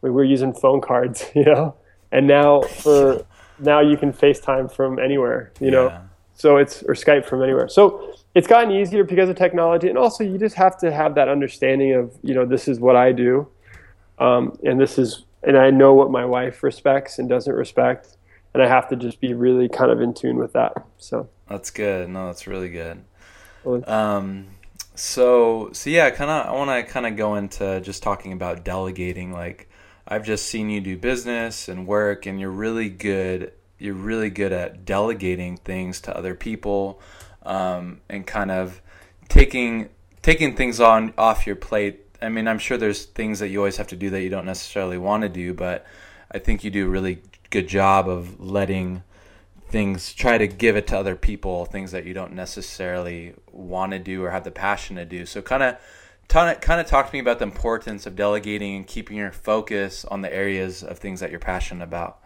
we 0.01 0.09
were 0.09 0.24
using 0.24 0.53
phone 0.53 0.81
cards, 0.81 1.25
you 1.36 1.45
know, 1.45 1.75
and 2.12 2.27
now 2.27 2.62
for 2.62 3.25
now 3.59 3.79
you 3.81 3.97
can 3.97 4.13
FaceTime 4.13 4.71
from 4.71 4.99
anywhere, 4.99 5.51
you 5.59 5.71
know. 5.71 6.01
So 6.33 6.55
it's 6.55 6.83
or 6.83 6.93
Skype 6.93 7.25
from 7.25 7.43
anywhere. 7.43 7.67
So 7.67 8.13
it's 8.33 8.47
gotten 8.47 8.71
easier 8.71 9.03
because 9.03 9.27
of 9.29 9.35
technology, 9.35 9.89
and 9.89 9.97
also 9.97 10.23
you 10.23 10.37
just 10.37 10.55
have 10.55 10.77
to 10.79 10.91
have 10.91 11.15
that 11.15 11.27
understanding 11.27 11.93
of 11.93 12.13
you 12.23 12.33
know 12.33 12.45
this 12.45 12.67
is 12.67 12.79
what 12.79 12.95
I 12.95 13.11
do, 13.11 13.47
um, 14.19 14.57
and 14.63 14.79
this 14.79 14.97
is 14.97 15.25
and 15.43 15.57
I 15.57 15.69
know 15.69 15.93
what 15.93 16.12
my 16.12 16.25
wife 16.25 16.63
respects 16.63 17.19
and 17.19 17.27
doesn't 17.27 17.53
respect, 17.53 18.17
and 18.53 18.63
I 18.63 18.67
have 18.67 18.88
to 18.89 18.95
just 18.95 19.19
be 19.19 19.34
really 19.34 19.67
kind 19.67 19.91
of 19.91 20.01
in 20.01 20.13
tune 20.13 20.38
with 20.38 20.53
that. 20.53 20.73
So 20.97 21.29
that's 21.47 21.71
good. 21.71 22.10
No, 22.10 22.27
that's 22.27 22.47
really 22.47 22.69
good. 22.69 23.03
Um, 23.86 24.47
so 24.95 25.69
so 25.73 25.89
yeah, 25.89 26.10
kind 26.10 26.29
of 26.29 26.47
I 26.47 26.51
want 26.51 26.69
to 26.69 26.91
kind 26.91 27.05
of 27.05 27.15
go 27.15 27.36
into 27.36 27.81
just 27.81 28.03
talking 28.03 28.34
about 28.34 28.63
delegating, 28.63 29.31
like 29.31 29.68
I've 30.12 30.26
just 30.26 30.48
seen 30.48 30.72
you 30.72 30.82
do 30.82 30.98
business 30.98 31.69
and 31.69 31.86
work, 31.86 32.26
and 32.26 32.39
you're 32.39 32.50
really 32.50 32.89
good. 32.89 33.54
You're 33.78 33.93
really 33.93 34.32
good 34.32 34.52
at 34.52 34.84
delegating 34.84 35.58
things 35.58 36.02
to 36.02 36.17
other 36.17 36.34
people, 36.34 37.00
um, 37.43 38.02
and 38.10 38.26
kind 38.26 38.50
of 38.50 38.82
taking 39.30 39.89
taking 40.24 40.56
things 40.56 40.80
on 40.80 41.13
off 41.15 41.45
your 41.45 41.56
plate. 41.56 42.08
I 42.22 42.30
mean, 42.30 42.48
I'm 42.48 42.60
sure 42.60 42.76
there's 42.78 43.06
things 43.06 43.39
that 43.39 43.50
you 43.50 43.60
always 43.60 43.78
have 43.78 43.88
to 43.88 43.95
do 43.95 44.10
that 44.10 44.22
you 44.22 44.30
don't 44.30 44.45
necessarily 44.45 44.98
want 44.98 45.22
to 45.22 45.30
do, 45.30 45.54
but 45.54 45.86
I 46.32 46.39
think 46.39 46.63
you 46.63 46.72
do 46.72 46.88
a 46.88 46.89
really 46.89 47.22
good 47.52 47.67
job 47.67 48.10
of 48.10 48.39
letting 48.39 49.04
things 49.69 50.13
try 50.13 50.39
to 50.39 50.48
give 50.48 50.76
it 50.76 50.88
to 50.88 50.98
other 50.98 51.15
people 51.15 51.65
things 51.65 51.91
that 51.91 52.04
you 52.04 52.13
don't 52.13 52.34
necessarily 52.34 53.36
want 53.52 53.91
to 53.91 54.00
do 54.00 54.24
or 54.24 54.32
have 54.32 54.43
the 54.43 54.52
passion 54.52 54.95
to 54.95 55.06
do 55.06 55.28
so 55.28 55.43
kind 55.43 55.62
of 55.62 55.76
kind 56.29 56.79
of 56.79 56.85
talk 56.85 57.07
to 57.07 57.13
me 57.13 57.19
about 57.19 57.39
the 57.39 57.43
importance 57.43 58.05
of 58.05 58.15
delegating 58.15 58.75
and 58.75 58.87
keeping 58.87 59.17
your 59.17 59.31
focus 59.31 60.05
on 60.05 60.21
the 60.21 60.33
areas 60.33 60.83
of 60.83 60.99
things 60.99 61.19
that 61.19 61.31
you're 61.31 61.39
passionate 61.39 61.83
about. 61.83 62.19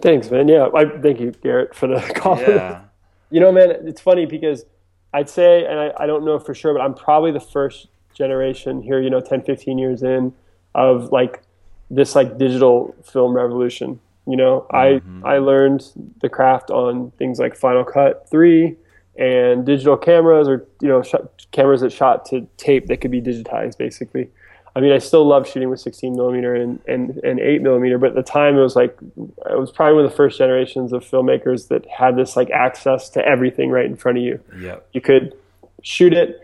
Thanks, 0.00 0.30
man. 0.30 0.48
Yeah, 0.48 0.68
I 0.74 0.86
thank 0.86 1.20
you, 1.20 1.32
Garrett, 1.42 1.74
for 1.74 1.86
the 1.86 2.00
call. 2.16 2.40
Yeah. 2.40 2.82
you 3.30 3.40
know, 3.40 3.52
man, 3.52 3.70
it's 3.86 4.00
funny 4.00 4.26
because 4.26 4.64
I'd 5.12 5.28
say, 5.28 5.64
and 5.66 5.78
I, 5.78 5.92
I 5.98 6.06
don't 6.06 6.24
know 6.24 6.38
for 6.38 6.54
sure, 6.54 6.72
but 6.72 6.80
I'm 6.80 6.94
probably 6.94 7.30
the 7.30 7.40
first 7.40 7.88
generation 8.14 8.82
here, 8.82 9.00
you 9.00 9.10
know, 9.10 9.20
10, 9.20 9.42
15 9.42 9.78
years 9.78 10.02
in 10.02 10.32
of 10.74 11.12
like 11.12 11.42
this 11.90 12.14
like 12.14 12.38
digital 12.38 12.94
film 13.04 13.34
revolution. 13.34 14.00
You 14.26 14.36
know, 14.36 14.66
mm-hmm. 14.72 15.26
I 15.26 15.34
I 15.34 15.38
learned 15.38 15.84
the 16.20 16.28
craft 16.28 16.70
on 16.70 17.10
things 17.12 17.38
like 17.38 17.56
Final 17.56 17.84
Cut 17.84 18.28
3 18.30 18.76
and 19.16 19.66
digital 19.66 19.96
cameras 19.96 20.48
or 20.48 20.66
you 20.80 20.88
know 20.88 21.02
sh- 21.02 21.14
cameras 21.50 21.82
that 21.82 21.92
shot 21.92 22.24
to 22.26 22.46
tape 22.56 22.86
that 22.86 23.00
could 23.00 23.10
be 23.10 23.20
digitized 23.20 23.78
basically. 23.78 24.30
I 24.74 24.80
mean 24.80 24.92
i 24.92 24.98
still 24.98 25.26
love 25.26 25.46
shooting 25.46 25.68
with 25.68 25.80
16 25.80 26.16
millimeter 26.16 26.54
and, 26.54 26.80
and, 26.88 27.18
and 27.18 27.38
8 27.38 27.60
millimeter 27.60 27.98
but 27.98 28.10
at 28.10 28.14
the 28.14 28.22
time 28.22 28.56
it 28.56 28.62
was 28.62 28.74
like 28.74 28.96
it 29.16 29.58
was 29.58 29.70
probably 29.70 29.96
one 29.96 30.06
of 30.06 30.10
the 30.10 30.16
first 30.16 30.38
generations 30.38 30.94
of 30.94 31.04
filmmakers 31.04 31.68
that 31.68 31.86
had 31.86 32.16
this 32.16 32.36
like 32.36 32.50
access 32.50 33.10
to 33.10 33.24
everything 33.24 33.68
right 33.70 33.84
in 33.84 33.96
front 33.96 34.16
of 34.16 34.24
you. 34.24 34.40
Yeah 34.58 34.76
you 34.92 35.02
could 35.02 35.34
shoot 35.82 36.14
it 36.14 36.40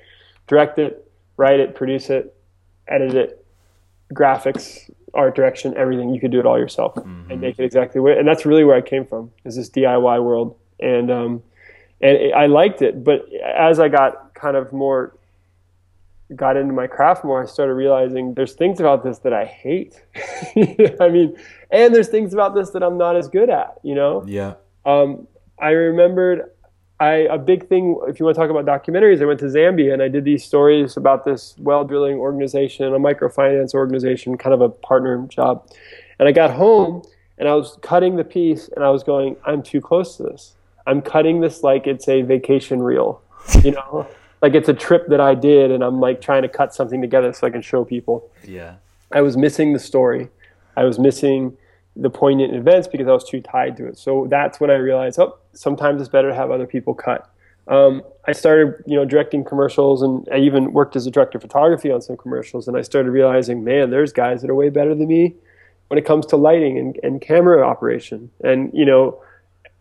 direct 0.47 0.79
it 0.79 1.11
write 1.39 1.59
it 1.59 1.75
produce 1.75 2.11
it 2.11 2.37
edit 2.87 3.15
it 3.15 3.47
graphics 4.13 4.91
art 5.15 5.35
direction 5.35 5.75
everything. 5.77 6.15
You 6.15 6.21
could 6.21 6.31
do 6.31 6.39
it 6.39 6.47
all 6.47 6.59
yourself 6.59 6.95
mm-hmm. 6.97 7.31
and 7.31 7.41
make 7.41 7.59
it 7.59 7.65
exactly 7.65 8.01
what 8.01 8.19
and 8.19 8.29
that's 8.29 8.45
really 8.45 8.65
where 8.65 8.77
i 8.77 8.83
came 8.83 9.07
from 9.07 9.31
is 9.45 9.57
this 9.57 9.71
diy 9.71 10.23
world. 10.23 10.57
And 10.81 11.11
um, 11.11 11.43
and 12.01 12.35
I 12.35 12.47
liked 12.47 12.83
it. 12.83 13.05
But 13.05 13.27
as 13.33 13.81
I 13.81 13.89
got 13.89 14.35
kind 14.35 14.57
of 14.57 14.73
more 14.73 15.15
got 16.37 16.57
into 16.57 16.75
my 16.75 16.87
craft 16.87 17.25
more, 17.25 17.43
I 17.43 17.47
started 17.47 17.75
realizing 17.75 18.35
there's 18.35 18.53
things 18.53 18.81
about 18.81 19.03
this 19.03 19.19
that 19.21 19.33
I 19.33 19.45
hate. 19.45 20.03
I 21.01 21.09
mean, 21.09 21.37
and 21.71 21.95
there's 21.95 22.09
things 22.09 22.35
about 22.35 22.55
this 22.55 22.71
that 22.71 22.83
I'm 22.83 22.99
not 22.99 23.17
as 23.17 23.29
good 23.29 23.51
at. 23.51 23.79
You 23.83 23.95
know? 23.95 24.25
Yeah. 24.27 24.55
Um, 24.85 25.27
I 25.59 25.71
remembered 25.71 26.51
I 27.01 27.13
a 27.31 27.39
big 27.39 27.69
thing. 27.69 28.01
If 28.09 28.19
you 28.19 28.27
want 28.27 28.37
to 28.37 28.41
talk 28.41 28.51
about 28.51 28.67
documentaries, 28.67 29.23
I 29.23 29.25
went 29.25 29.39
to 29.41 29.47
Zambia 29.47 29.93
and 29.93 30.03
I 30.03 30.09
did 30.09 30.25
these 30.25 30.45
stories 30.45 30.97
about 30.97 31.25
this 31.25 31.55
well 31.59 31.85
drilling 31.85 32.19
organization, 32.19 32.87
a 32.87 32.99
microfinance 32.99 33.73
organization, 33.75 34.37
kind 34.37 34.53
of 34.53 34.61
a 34.61 34.69
partner 34.69 35.25
job. 35.29 35.69
And 36.19 36.29
I 36.29 36.33
got 36.33 36.51
home 36.51 37.03
and 37.39 37.49
I 37.49 37.55
was 37.55 37.79
cutting 37.83 38.17
the 38.17 38.25
piece 38.25 38.69
and 38.75 38.85
I 38.85 38.91
was 38.91 39.05
going, 39.05 39.37
I'm 39.47 39.63
too 39.63 39.81
close 39.81 40.17
to 40.17 40.25
this. 40.25 40.57
I'm 40.89 41.03
cutting 41.03 41.41
this 41.41 41.63
like 41.63 41.87
it's 41.87 42.09
a 42.09 42.23
vacation 42.23 42.83
reel, 42.83 43.21
you 43.63 43.73
know, 43.73 44.09
like 44.43 44.55
it's 44.55 44.69
a 44.69 44.75
trip 44.75 45.07
that 45.09 45.21
I 45.21 45.35
did, 45.35 45.71
and 45.71 45.85
I'm 45.85 46.01
like 46.01 46.21
trying 46.21 46.43
to 46.43 46.49
cut 46.49 46.75
something 46.75 47.01
together 47.01 47.33
so 47.33 47.47
I 47.47 47.51
can 47.51 47.63
show 47.63 47.85
people. 47.85 48.31
Yeah, 48.43 48.77
I 49.13 49.21
was 49.21 49.37
missing 49.37 49.75
the 49.75 49.79
story. 49.79 50.29
I 50.77 50.85
was 50.85 50.99
missing 50.99 51.57
the 51.95 52.09
poignant 52.09 52.55
events 52.55 52.89
because 52.89 53.07
I 53.07 53.13
was 53.13 53.29
too 53.29 53.41
tied 53.41 53.77
to 53.77 53.87
it. 53.87 53.99
So 53.99 54.27
that's 54.31 54.61
when 54.61 54.71
I 54.71 54.77
realized, 54.77 55.19
oh, 55.19 55.37
sometimes 55.53 56.01
it's 56.01 56.09
better 56.09 56.31
to 56.31 56.35
have 56.35 56.51
other 56.51 56.67
people 56.67 56.95
cut. 56.95 57.29
Um, 57.67 58.03
I 58.27 58.33
started, 58.33 58.83
you 58.87 58.97
know, 58.97 59.05
directing 59.05 59.45
commercials, 59.45 60.01
and 60.01 60.27
I 60.33 60.39
even 60.39 60.73
worked 60.73 60.97
as 60.97 61.07
a 61.07 61.11
director 61.11 61.37
of 61.37 61.43
photography 61.43 61.91
on 61.91 62.01
some 62.01 62.17
commercials. 62.17 62.67
And 62.67 62.77
I 62.79 62.83
started 62.83 63.11
realizing, 63.11 63.63
man, 63.63 63.91
there's 63.91 64.13
guys 64.13 64.41
that 64.41 64.49
are 64.49 64.55
way 64.55 64.71
better 64.71 64.95
than 64.95 65.07
me 65.07 65.35
when 65.89 65.99
it 65.99 66.07
comes 66.07 66.25
to 66.27 66.37
lighting 66.37 66.79
and, 66.79 66.99
and 67.03 67.21
camera 67.21 67.67
operation. 67.67 68.31
And 68.43 68.71
you 68.73 68.87
know, 68.87 69.21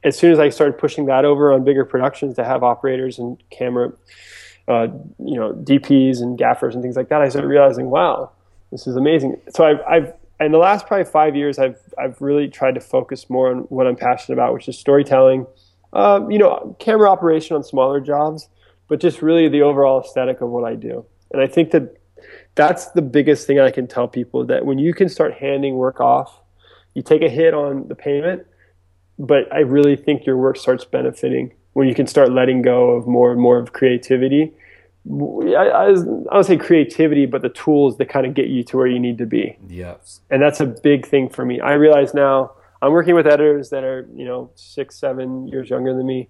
as 0.03 0.17
soon 0.17 0.31
as 0.31 0.39
I 0.39 0.49
started 0.49 0.77
pushing 0.77 1.05
that 1.07 1.25
over 1.25 1.51
on 1.51 1.63
bigger 1.63 1.86
productions 1.86 2.36
to 2.36 2.43
have 2.43 2.63
operators 2.63 3.19
and 3.19 3.41
camera, 3.49 3.91
uh, 4.67 4.88
you 5.19 5.36
know, 5.36 5.53
DPs 5.53 6.21
and 6.21 6.38
gaffers 6.38 6.75
and 6.75 6.83
things 6.83 6.95
like 6.95 7.10
that, 7.10 7.21
I 7.21 7.29
started 7.29 7.47
realizing, 7.47 7.89
wow, 7.89 8.31
this 8.71 8.88
is 8.88 8.95
amazing. 8.95 9.41
So 9.49 9.65
I've, 9.65 9.81
I've 9.88 10.13
in 10.39 10.51
the 10.51 10.57
last 10.60 10.86
probably 10.86 11.05
five 11.05 11.36
years, 11.36 11.57
I've 11.57 11.79
I've 11.97 12.21
really 12.21 12.47
tried 12.47 12.75
to 12.75 12.81
focus 12.81 13.29
more 13.29 13.49
on 13.49 13.60
what 13.69 13.88
I'm 13.88 13.95
passionate 13.95 14.36
about, 14.36 14.53
which 14.53 14.67
is 14.67 14.77
storytelling. 14.77 15.47
Um, 15.93 16.29
you 16.29 16.38
know, 16.38 16.75
camera 16.79 17.10
operation 17.10 17.55
on 17.55 17.63
smaller 17.63 17.99
jobs, 17.99 18.49
but 18.88 18.99
just 18.99 19.21
really 19.21 19.47
the 19.49 19.62
overall 19.62 20.01
aesthetic 20.01 20.41
of 20.41 20.49
what 20.49 20.63
I 20.63 20.75
do. 20.75 21.05
And 21.31 21.41
I 21.41 21.47
think 21.47 21.71
that 21.71 21.97
that's 22.55 22.91
the 22.91 23.01
biggest 23.01 23.47
thing 23.47 23.60
I 23.60 23.71
can 23.71 23.88
tell 23.88 24.07
people 24.07 24.45
that 24.45 24.65
when 24.65 24.79
you 24.79 24.93
can 24.93 25.10
start 25.10 25.33
handing 25.33 25.75
work 25.75 25.99
off, 25.99 26.41
you 26.93 27.01
take 27.01 27.21
a 27.21 27.29
hit 27.29 27.53
on 27.53 27.88
the 27.88 27.95
payment, 27.95 28.45
but 29.19 29.51
I 29.53 29.60
really 29.60 29.95
think 29.95 30.25
your 30.25 30.38
work 30.38 30.58
starts 30.58 30.86
benefiting 30.86 31.53
when 31.73 31.88
you 31.88 31.95
can 31.95 32.08
start 32.08 32.32
letting 32.32 32.62
go 32.62 32.91
of 32.91 33.08
more 33.08 33.32
and 33.32 33.39
more 33.39 33.58
of 33.60 33.73
creativity. 33.73 34.53
I, 35.10 35.53
I, 35.53 35.89
I 35.89 35.93
don't 35.93 36.43
say 36.43 36.58
creativity, 36.58 37.25
but 37.25 37.41
the 37.41 37.49
tools 37.49 37.97
that 37.97 38.10
kind 38.10 38.25
of 38.25 38.34
get 38.34 38.47
you 38.47 38.63
to 38.65 38.77
where 38.77 38.88
you 38.88 38.99
need 38.99 39.17
to 39.19 39.25
be. 39.25 39.58
Yes. 39.67 40.21
And 40.30 40.41
that's 40.41 40.60
a 40.60 40.65
big 40.65 41.06
thing 41.06 41.30
for 41.30 41.45
me. 41.45 41.60
I 41.62 41.73
realize 41.73 42.13
now 42.13 42.51
I'm 42.82 42.91
working 42.91 43.15
with 43.15 43.25
editors 43.25 43.69
that 43.69 43.84
are, 43.84 44.08
you 44.13 44.25
know, 44.25 44.51
six, 44.56 44.99
seven 44.99 45.47
years 45.47 45.69
younger 45.69 45.95
than 45.95 46.06
me, 46.06 46.30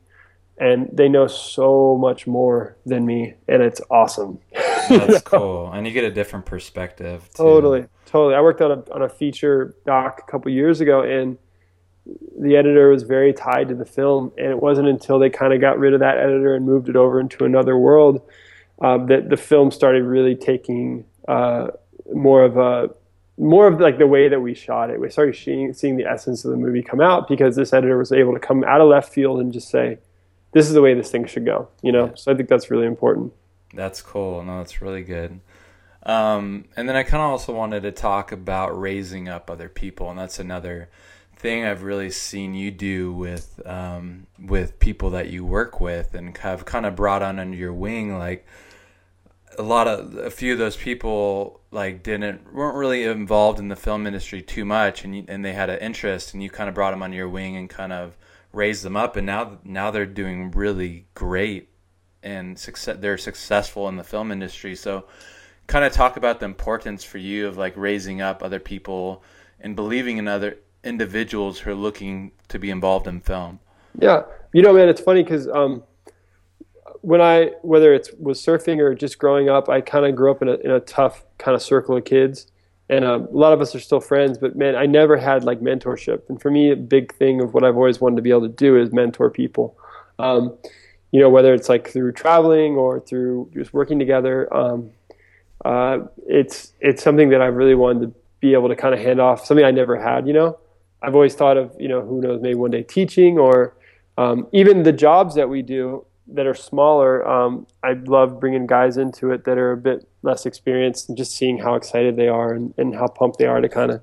and 0.57 0.89
they 0.91 1.09
know 1.09 1.27
so 1.27 1.97
much 1.97 2.25
more 2.25 2.77
than 2.85 3.05
me, 3.05 3.33
and 3.47 3.61
it's 3.61 3.81
awesome. 3.89 4.39
That's 4.89 5.21
cool, 5.25 5.71
and 5.71 5.85
you 5.85 5.93
get 5.93 6.03
a 6.03 6.11
different 6.11 6.45
perspective. 6.45 7.23
Too. 7.33 7.43
Totally, 7.43 7.85
totally. 8.05 8.35
I 8.35 8.41
worked 8.41 8.61
on 8.61 8.71
a 8.71 8.93
on 8.93 9.01
a 9.01 9.09
feature 9.09 9.75
doc 9.85 10.23
a 10.27 10.31
couple 10.31 10.51
years 10.51 10.79
ago, 10.81 11.01
and 11.01 11.37
the 12.39 12.55
editor 12.55 12.89
was 12.89 13.03
very 13.03 13.33
tied 13.33 13.69
to 13.69 13.75
the 13.75 13.85
film, 13.85 14.31
and 14.37 14.47
it 14.47 14.61
wasn't 14.61 14.87
until 14.87 15.19
they 15.19 15.29
kind 15.29 15.53
of 15.53 15.61
got 15.61 15.79
rid 15.79 15.93
of 15.93 15.99
that 15.99 16.17
editor 16.17 16.55
and 16.55 16.65
moved 16.65 16.89
it 16.89 16.95
over 16.95 17.19
into 17.19 17.45
another 17.45 17.77
world 17.77 18.21
um, 18.81 19.07
that 19.07 19.29
the 19.29 19.37
film 19.37 19.71
started 19.71 20.03
really 20.03 20.35
taking 20.35 21.05
uh, 21.27 21.67
more 22.13 22.43
of 22.43 22.57
a 22.57 22.89
more 23.39 23.67
of 23.67 23.79
like 23.79 23.99
the 23.99 24.07
way 24.07 24.27
that 24.27 24.39
we 24.39 24.53
shot 24.53 24.89
it. 24.89 24.99
We 24.99 25.11
started 25.11 25.35
seeing, 25.35 25.71
seeing 25.73 25.95
the 25.95 26.05
essence 26.05 26.43
of 26.43 26.49
the 26.49 26.57
movie 26.57 26.81
come 26.81 26.99
out 26.99 27.27
because 27.27 27.55
this 27.55 27.71
editor 27.71 27.97
was 27.97 28.11
able 28.11 28.33
to 28.33 28.39
come 28.39 28.63
out 28.63 28.81
of 28.81 28.87
left 28.87 29.13
field 29.13 29.39
and 29.39 29.53
just 29.53 29.69
say, 29.69 29.99
"This 30.53 30.67
is 30.67 30.73
the 30.73 30.81
way 30.81 30.93
this 30.93 31.11
thing 31.11 31.25
should 31.25 31.45
go." 31.45 31.67
You 31.81 31.91
know, 31.91 32.13
so 32.15 32.31
I 32.31 32.35
think 32.35 32.49
that's 32.49 32.71
really 32.71 32.87
important. 32.87 33.33
That's 33.73 34.01
cool. 34.01 34.43
No, 34.43 34.59
that's 34.59 34.81
really 34.81 35.03
good. 35.03 35.39
Um, 36.03 36.65
and 36.77 36.87
then 36.87 36.95
I 36.95 37.03
kind 37.03 37.21
of 37.21 37.31
also 37.31 37.53
wanted 37.53 37.83
to 37.83 37.91
talk 37.91 38.31
about 38.31 38.79
raising 38.79 39.27
up 39.27 39.51
other 39.51 39.69
people, 39.69 40.09
and 40.09 40.17
that's 40.17 40.39
another 40.39 40.89
thing 41.37 41.63
I've 41.63 41.83
really 41.83 42.09
seen 42.09 42.53
you 42.53 42.71
do 42.71 43.13
with 43.13 43.61
um, 43.65 44.27
with 44.39 44.79
people 44.79 45.11
that 45.11 45.29
you 45.29 45.45
work 45.45 45.79
with, 45.79 46.13
and 46.13 46.35
have 46.37 46.65
kind 46.65 46.85
of 46.85 46.95
brought 46.95 47.21
on 47.21 47.39
under 47.39 47.55
your 47.55 47.73
wing. 47.73 48.17
Like 48.17 48.45
a 49.57 49.63
lot 49.63 49.87
of 49.87 50.15
a 50.15 50.31
few 50.31 50.53
of 50.53 50.59
those 50.59 50.75
people 50.75 51.61
like 51.71 52.03
didn't 52.03 52.53
weren't 52.53 52.75
really 52.75 53.03
involved 53.03 53.59
in 53.59 53.67
the 53.67 53.75
film 53.75 54.07
industry 54.07 54.41
too 54.41 54.65
much, 54.65 55.03
and 55.03 55.15
you, 55.15 55.25
and 55.27 55.45
they 55.45 55.53
had 55.53 55.69
an 55.69 55.79
interest, 55.79 56.33
and 56.33 56.41
you 56.41 56.49
kind 56.49 56.69
of 56.69 56.75
brought 56.75 56.91
them 56.91 57.03
under 57.03 57.17
your 57.17 57.29
wing 57.29 57.55
and 57.55 57.69
kind 57.69 57.93
of 57.93 58.17
raised 58.51 58.83
them 58.83 58.95
up, 58.95 59.15
and 59.15 59.25
now 59.25 59.59
now 59.63 59.91
they're 59.91 60.05
doing 60.05 60.51
really 60.51 61.05
great 61.13 61.69
and 62.23 62.57
success. 62.57 62.97
They're 62.99 63.17
successful 63.17 63.87
in 63.89 63.95
the 63.95 64.03
film 64.03 64.31
industry, 64.31 64.75
so 64.75 65.05
kind 65.67 65.85
of 65.85 65.91
talk 65.91 66.17
about 66.17 66.39
the 66.39 66.45
importance 66.45 67.03
for 67.03 67.17
you 67.17 67.47
of 67.47 67.57
like 67.57 67.75
raising 67.75 68.21
up 68.21 68.41
other 68.41 68.59
people 68.59 69.21
and 69.59 69.75
believing 69.75 70.17
in 70.17 70.27
other 70.27 70.57
individuals 70.87 71.59
who 71.59 71.71
are 71.71 71.75
looking 71.75 72.31
to 72.47 72.57
be 72.57 72.69
involved 72.69 73.07
in 73.07 73.19
film. 73.19 73.59
Yeah, 73.99 74.23
you 74.53 74.61
know, 74.61 74.73
man, 74.73 74.89
it's 74.89 75.01
funny 75.01 75.23
because 75.23 75.47
um, 75.47 75.83
when 77.01 77.21
I 77.21 77.51
whether 77.61 77.93
it's 77.93 78.11
was 78.19 78.43
surfing 78.43 78.79
or 78.79 78.95
just 78.95 79.19
growing 79.19 79.49
up, 79.49 79.69
I 79.69 79.81
kind 79.81 80.05
of 80.05 80.15
grew 80.15 80.31
up 80.31 80.41
in 80.41 80.47
a 80.47 80.55
in 80.55 80.71
a 80.71 80.79
tough 80.79 81.25
kind 81.37 81.55
of 81.55 81.61
circle 81.61 81.97
of 81.97 82.05
kids, 82.05 82.47
and 82.89 83.03
uh, 83.03 83.19
a 83.19 83.37
lot 83.37 83.53
of 83.53 83.61
us 83.61 83.75
are 83.75 83.79
still 83.79 83.99
friends. 83.99 84.37
But 84.37 84.55
man, 84.55 84.75
I 84.75 84.85
never 84.85 85.17
had 85.17 85.43
like 85.43 85.59
mentorship, 85.59 86.29
and 86.29 86.41
for 86.41 86.49
me, 86.49 86.71
a 86.71 86.75
big 86.75 87.13
thing 87.15 87.41
of 87.41 87.53
what 87.53 87.63
I've 87.63 87.75
always 87.75 87.99
wanted 87.99 88.17
to 88.17 88.21
be 88.21 88.29
able 88.29 88.41
to 88.41 88.47
do 88.49 88.79
is 88.79 88.91
mentor 88.91 89.29
people. 89.29 89.77
Um, 90.19 90.57
you 91.11 91.19
know, 91.19 91.29
whether 91.29 91.53
it's 91.53 91.69
like 91.69 91.89
through 91.89 92.11
traveling 92.13 92.75
or 92.75 92.99
through 92.99 93.51
just 93.53 93.73
working 93.73 93.99
together. 93.99 94.53
Um, 94.53 94.91
uh, 95.65 95.99
it's 96.27 96.73
it's 96.79 97.03
something 97.03 97.29
that 97.29 97.41
I 97.41 97.47
really 97.47 97.75
wanted 97.75 98.01
to 98.01 98.19
be 98.39 98.53
able 98.53 98.69
to 98.69 98.75
kind 98.75 98.93
of 98.93 98.99
hand 98.99 99.19
off. 99.19 99.45
Something 99.45 99.65
I 99.65 99.71
never 99.71 99.99
had. 99.99 100.27
You 100.27 100.33
know, 100.33 100.59
I've 101.01 101.15
always 101.15 101.35
thought 101.35 101.57
of 101.57 101.75
you 101.79 101.87
know 101.87 102.01
who 102.01 102.21
knows 102.21 102.41
maybe 102.41 102.55
one 102.55 102.71
day 102.71 102.83
teaching 102.83 103.37
or 103.37 103.75
um, 104.17 104.47
even 104.51 104.83
the 104.83 104.91
jobs 104.91 105.35
that 105.35 105.49
we 105.49 105.61
do 105.61 106.05
that 106.29 106.45
are 106.45 106.55
smaller. 106.55 107.27
Um, 107.27 107.67
I 107.83 107.93
love 107.93 108.39
bringing 108.39 108.67
guys 108.67 108.97
into 108.97 109.31
it 109.31 109.45
that 109.45 109.57
are 109.57 109.71
a 109.71 109.77
bit 109.77 110.07
less 110.23 110.45
experienced 110.45 111.07
and 111.07 111.17
just 111.17 111.35
seeing 111.35 111.57
how 111.57 111.75
excited 111.75 112.15
they 112.15 112.27
are 112.27 112.53
and, 112.53 112.73
and 112.77 112.95
how 112.95 113.07
pumped 113.07 113.37
they 113.37 113.45
are 113.45 113.61
to 113.61 113.69
kind 113.69 113.91
of 113.91 114.01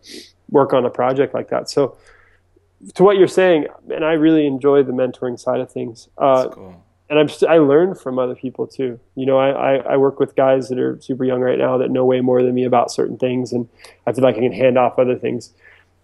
work 0.49 0.73
on 0.73 0.87
a 0.87 0.91
project 0.91 1.35
like 1.35 1.49
that. 1.49 1.69
So 1.69 1.99
to 2.95 3.03
what 3.03 3.17
you're 3.17 3.29
saying, 3.29 3.67
and 3.93 4.05
I 4.05 4.13
really 4.13 4.47
enjoy 4.47 4.83
the 4.83 4.93
mentoring 4.93 5.39
side 5.39 5.61
of 5.61 5.71
things. 5.71 6.09
Uh, 6.17 6.49
cool. 6.49 6.85
And 7.11 7.19
I'm 7.19 7.29
st- 7.29 7.51
I 7.51 7.59
learn 7.59 7.95
from 7.95 8.19
other 8.19 8.35
people 8.35 8.67
too. 8.67 8.99
You 9.15 9.27
know, 9.27 9.39
I, 9.39 9.51
I, 9.51 9.77
I 9.93 9.97
work 9.99 10.19
with 10.19 10.35
guys 10.35 10.69
that 10.71 10.79
are 10.79 10.99
super 11.01 11.25
young 11.25 11.41
right 11.41 11.59
now 11.59 11.77
that 11.79 11.91
know 11.91 12.05
way 12.05 12.21
more 12.21 12.43
than 12.43 12.55
me 12.55 12.65
about 12.65 12.91
certain 12.91 13.19
things, 13.19 13.53
and 13.53 13.69
I 14.07 14.13
feel 14.13 14.25
like 14.25 14.37
I 14.37 14.41
can 14.41 14.53
hand 14.53 14.79
off 14.79 14.99
other 14.99 15.17
things. 15.17 15.53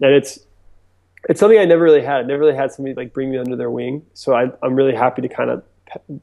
And 0.02 0.12
it's 0.12 0.40
it's 1.28 1.40
something 1.40 1.58
I 1.58 1.64
never 1.64 1.82
really 1.82 2.02
had. 2.02 2.18
I 2.18 2.22
never 2.22 2.40
really 2.40 2.56
had 2.56 2.72
somebody 2.72 2.94
like 2.94 3.12
bring 3.12 3.30
me 3.30 3.38
under 3.38 3.56
their 3.56 3.70
wing. 3.70 4.04
So 4.14 4.34
I, 4.34 4.50
I'm 4.62 4.74
really 4.74 4.94
happy 4.94 5.22
to 5.22 5.28
kind 5.28 5.50
of 5.50 5.62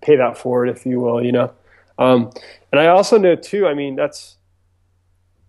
pay 0.01 0.15
that 0.15 0.37
forward, 0.37 0.69
if 0.69 0.85
you 0.85 0.99
will. 0.99 1.23
You 1.23 1.31
know, 1.31 1.51
um, 1.97 2.31
and 2.71 2.81
I 2.81 2.87
also 2.87 3.17
know 3.17 3.35
too. 3.35 3.67
I 3.67 3.73
mean, 3.73 3.95
that's 3.95 4.37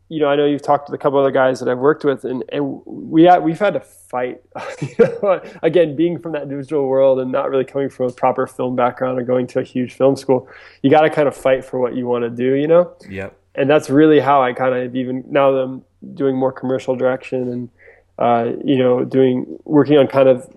you 0.09 0.21
know, 0.21 0.29
I 0.29 0.37
know 0.37 0.47
you've 0.47 0.63
talked 0.63 0.87
to 0.89 0.95
a 0.95 0.99
couple 0.99 1.19
other 1.19 1.31
guys 1.31 1.61
that 1.61 1.69
I've 1.69 1.79
worked 1.79 2.05
with, 2.05 2.25
and, 2.25 2.43
and 2.51 2.81
we 2.87 3.25
had, 3.25 3.43
we've 3.45 3.59
had 3.59 3.75
to 3.75 3.81
fight. 3.81 4.41
Again, 5.63 5.97
being 5.97 6.19
from 6.19 6.33
that 6.33 6.49
digital 6.49 6.87
world 6.87 7.21
and 7.21 7.31
not 7.31 7.51
really 7.51 7.65
coming 7.65 7.91
from 7.91 8.07
a 8.07 8.13
proper 8.13 8.47
film 8.47 8.75
background 8.75 9.19
or 9.19 9.23
going 9.23 9.47
to 9.49 9.61
a 9.61 9.63
huge 9.63 9.93
film 9.93 10.17
school, 10.17 10.49
you 10.83 10.91
got 10.91 11.03
to 11.03 11.11
kind 11.11 11.29
of 11.29 11.37
fight 11.37 11.65
for 11.65 11.79
what 11.79 11.95
you 11.95 12.07
want 12.07 12.25
to 12.25 12.31
do, 12.31 12.55
you 12.55 12.67
know. 12.67 12.95
Yep. 13.09 13.37
And 13.55 13.69
that's 13.69 13.91
really 13.91 14.21
how 14.21 14.43
I 14.43 14.53
kind 14.55 14.75
of 14.75 14.97
even 14.97 15.25
now 15.29 15.51
that 15.53 15.59
I'm 15.59 15.85
doing 16.15 16.37
more 16.37 16.53
commercial 16.53 16.97
direction 16.97 17.49
and 17.53 17.69
uh, 18.18 18.52
you 18.64 18.76
know 18.76 19.04
doing 19.04 19.59
working 19.64 19.96
on 19.96 20.07
kind 20.07 20.28
of 20.28 20.48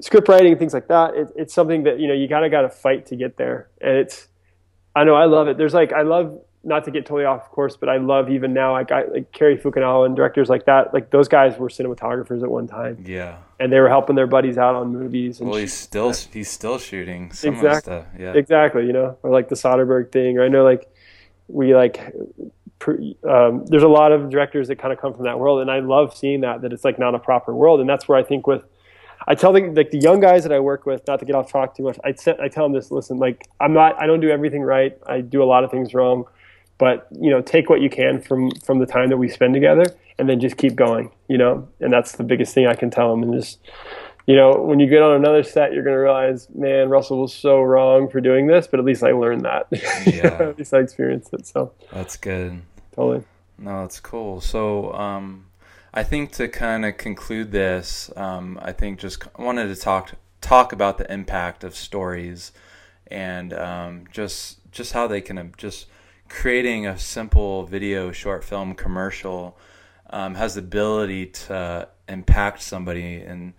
script 0.00 0.28
writing 0.28 0.52
and 0.52 0.58
things 0.58 0.74
like 0.74 0.88
that. 0.88 1.14
It, 1.14 1.28
it's 1.36 1.54
something 1.54 1.84
that 1.84 2.00
you 2.00 2.08
know 2.08 2.14
you 2.14 2.28
kind 2.28 2.44
of 2.44 2.50
got 2.50 2.62
to 2.62 2.70
fight 2.70 3.06
to 3.06 3.16
get 3.16 3.36
there, 3.36 3.68
and 3.80 3.96
it's 3.96 4.28
I 4.94 5.04
know 5.04 5.14
I 5.14 5.26
love 5.26 5.48
it. 5.48 5.58
There's 5.58 5.74
like 5.74 5.92
I 5.92 6.02
love 6.02 6.38
not 6.64 6.84
to 6.84 6.90
get 6.90 7.06
totally 7.06 7.24
off 7.24 7.50
course, 7.50 7.76
but 7.76 7.88
I 7.88 7.96
love 7.96 8.30
even 8.30 8.52
now 8.52 8.72
like 8.72 8.92
I 8.92 9.04
like 9.04 9.32
Cary 9.32 9.56
Fukunaga 9.56 10.06
and 10.06 10.14
directors 10.14 10.48
like 10.48 10.66
that. 10.66 10.94
Like 10.94 11.10
those 11.10 11.28
guys 11.28 11.58
were 11.58 11.68
cinematographers 11.68 12.42
at 12.42 12.50
one 12.50 12.66
time. 12.66 13.04
Yeah. 13.06 13.38
And 13.58 13.72
they 13.72 13.80
were 13.80 13.88
helping 13.88 14.16
their 14.16 14.26
buddies 14.26 14.58
out 14.58 14.74
on 14.74 14.92
movies. 14.92 15.40
And 15.40 15.50
well, 15.50 15.58
he's 15.58 15.72
still 15.72 16.12
he's 16.12 16.50
still 16.50 16.78
shooting 16.78 17.32
some 17.32 17.54
exactly. 17.54 17.80
stuff. 17.80 18.06
Yeah. 18.18 18.32
Exactly. 18.34 18.86
You 18.86 18.92
know, 18.92 19.18
or 19.22 19.30
like 19.30 19.48
the 19.48 19.54
Soderbergh 19.54 20.12
thing, 20.12 20.38
or 20.38 20.44
I 20.44 20.48
know 20.48 20.64
like 20.64 20.88
we 21.48 21.74
like. 21.74 22.12
Um, 22.88 23.64
there's 23.66 23.82
a 23.82 23.88
lot 23.88 24.12
of 24.12 24.30
directors 24.30 24.68
that 24.68 24.78
kind 24.78 24.92
of 24.92 25.00
come 25.00 25.14
from 25.14 25.24
that 25.24 25.38
world, 25.38 25.60
and 25.60 25.70
I 25.70 25.80
love 25.80 26.16
seeing 26.16 26.40
that 26.42 26.62
that 26.62 26.72
it's 26.72 26.84
like 26.84 26.98
not 26.98 27.14
a 27.14 27.18
proper 27.18 27.54
world, 27.54 27.80
and 27.80 27.88
that's 27.88 28.08
where 28.08 28.18
I 28.18 28.22
think 28.22 28.46
with 28.46 28.64
I 29.26 29.34
tell 29.34 29.52
the 29.52 29.60
like 29.62 29.90
the 29.90 29.98
young 29.98 30.20
guys 30.20 30.42
that 30.42 30.52
I 30.52 30.60
work 30.60 30.86
with, 30.86 31.06
not 31.06 31.20
to 31.20 31.24
get 31.24 31.34
off 31.34 31.50
track 31.50 31.74
too 31.74 31.84
much. 31.84 31.98
I 32.04 32.14
I 32.40 32.48
tell 32.48 32.64
them 32.64 32.72
this: 32.72 32.90
listen, 32.90 33.18
like 33.18 33.48
I'm 33.60 33.72
not, 33.72 34.00
I 34.00 34.06
don't 34.06 34.20
do 34.20 34.30
everything 34.30 34.62
right. 34.62 34.96
I 35.06 35.20
do 35.20 35.42
a 35.42 35.44
lot 35.44 35.64
of 35.64 35.70
things 35.70 35.94
wrong, 35.94 36.24
but 36.78 37.06
you 37.12 37.30
know, 37.30 37.40
take 37.40 37.70
what 37.70 37.80
you 37.80 37.90
can 37.90 38.20
from 38.20 38.50
from 38.64 38.78
the 38.78 38.86
time 38.86 39.08
that 39.10 39.16
we 39.16 39.28
spend 39.28 39.54
together, 39.54 39.84
and 40.18 40.28
then 40.28 40.40
just 40.40 40.56
keep 40.56 40.74
going. 40.74 41.10
You 41.28 41.38
know, 41.38 41.68
and 41.80 41.92
that's 41.92 42.12
the 42.12 42.24
biggest 42.24 42.54
thing 42.54 42.66
I 42.66 42.74
can 42.74 42.90
tell 42.90 43.10
them. 43.10 43.22
And 43.22 43.32
just 43.34 43.60
you 44.26 44.36
know, 44.36 44.52
when 44.52 44.78
you 44.78 44.88
get 44.88 45.02
on 45.02 45.16
another 45.16 45.42
set, 45.42 45.72
you're 45.72 45.84
gonna 45.84 46.00
realize, 46.00 46.48
man, 46.54 46.88
Russell 46.88 47.20
was 47.20 47.34
so 47.34 47.60
wrong 47.60 48.08
for 48.08 48.20
doing 48.20 48.46
this, 48.46 48.66
but 48.66 48.80
at 48.80 48.86
least 48.86 49.02
I 49.02 49.12
learned 49.12 49.44
that. 49.44 49.66
Yeah. 50.06 50.48
at 50.48 50.58
least 50.58 50.74
I 50.74 50.78
experienced 50.78 51.32
it. 51.32 51.46
So 51.46 51.72
that's 51.92 52.16
good. 52.16 52.62
Totally. 52.94 53.24
No, 53.58 53.82
that's 53.82 54.00
cool. 54.00 54.40
So. 54.40 54.92
um 54.94 55.46
I 55.94 56.04
think 56.04 56.32
to 56.32 56.48
kind 56.48 56.86
of 56.86 56.96
conclude 56.96 57.52
this, 57.52 58.10
um, 58.16 58.58
I 58.62 58.72
think 58.72 58.98
just 58.98 59.24
wanted 59.38 59.68
to 59.68 59.76
talk 59.76 60.12
talk 60.40 60.72
about 60.72 60.98
the 60.98 61.12
impact 61.12 61.64
of 61.64 61.76
stories 61.76 62.52
and 63.08 63.52
um, 63.52 64.04
just 64.10 64.58
just 64.72 64.92
how 64.92 65.06
they 65.06 65.20
can 65.20 65.52
just 65.58 65.86
creating 66.30 66.86
a 66.86 66.98
simple 66.98 67.64
video 67.64 68.10
short 68.10 68.42
film 68.42 68.74
commercial 68.74 69.58
um, 70.08 70.34
has 70.34 70.54
the 70.54 70.60
ability 70.60 71.26
to 71.26 71.88
impact 72.08 72.62
somebody 72.62 73.16
in 73.16 73.52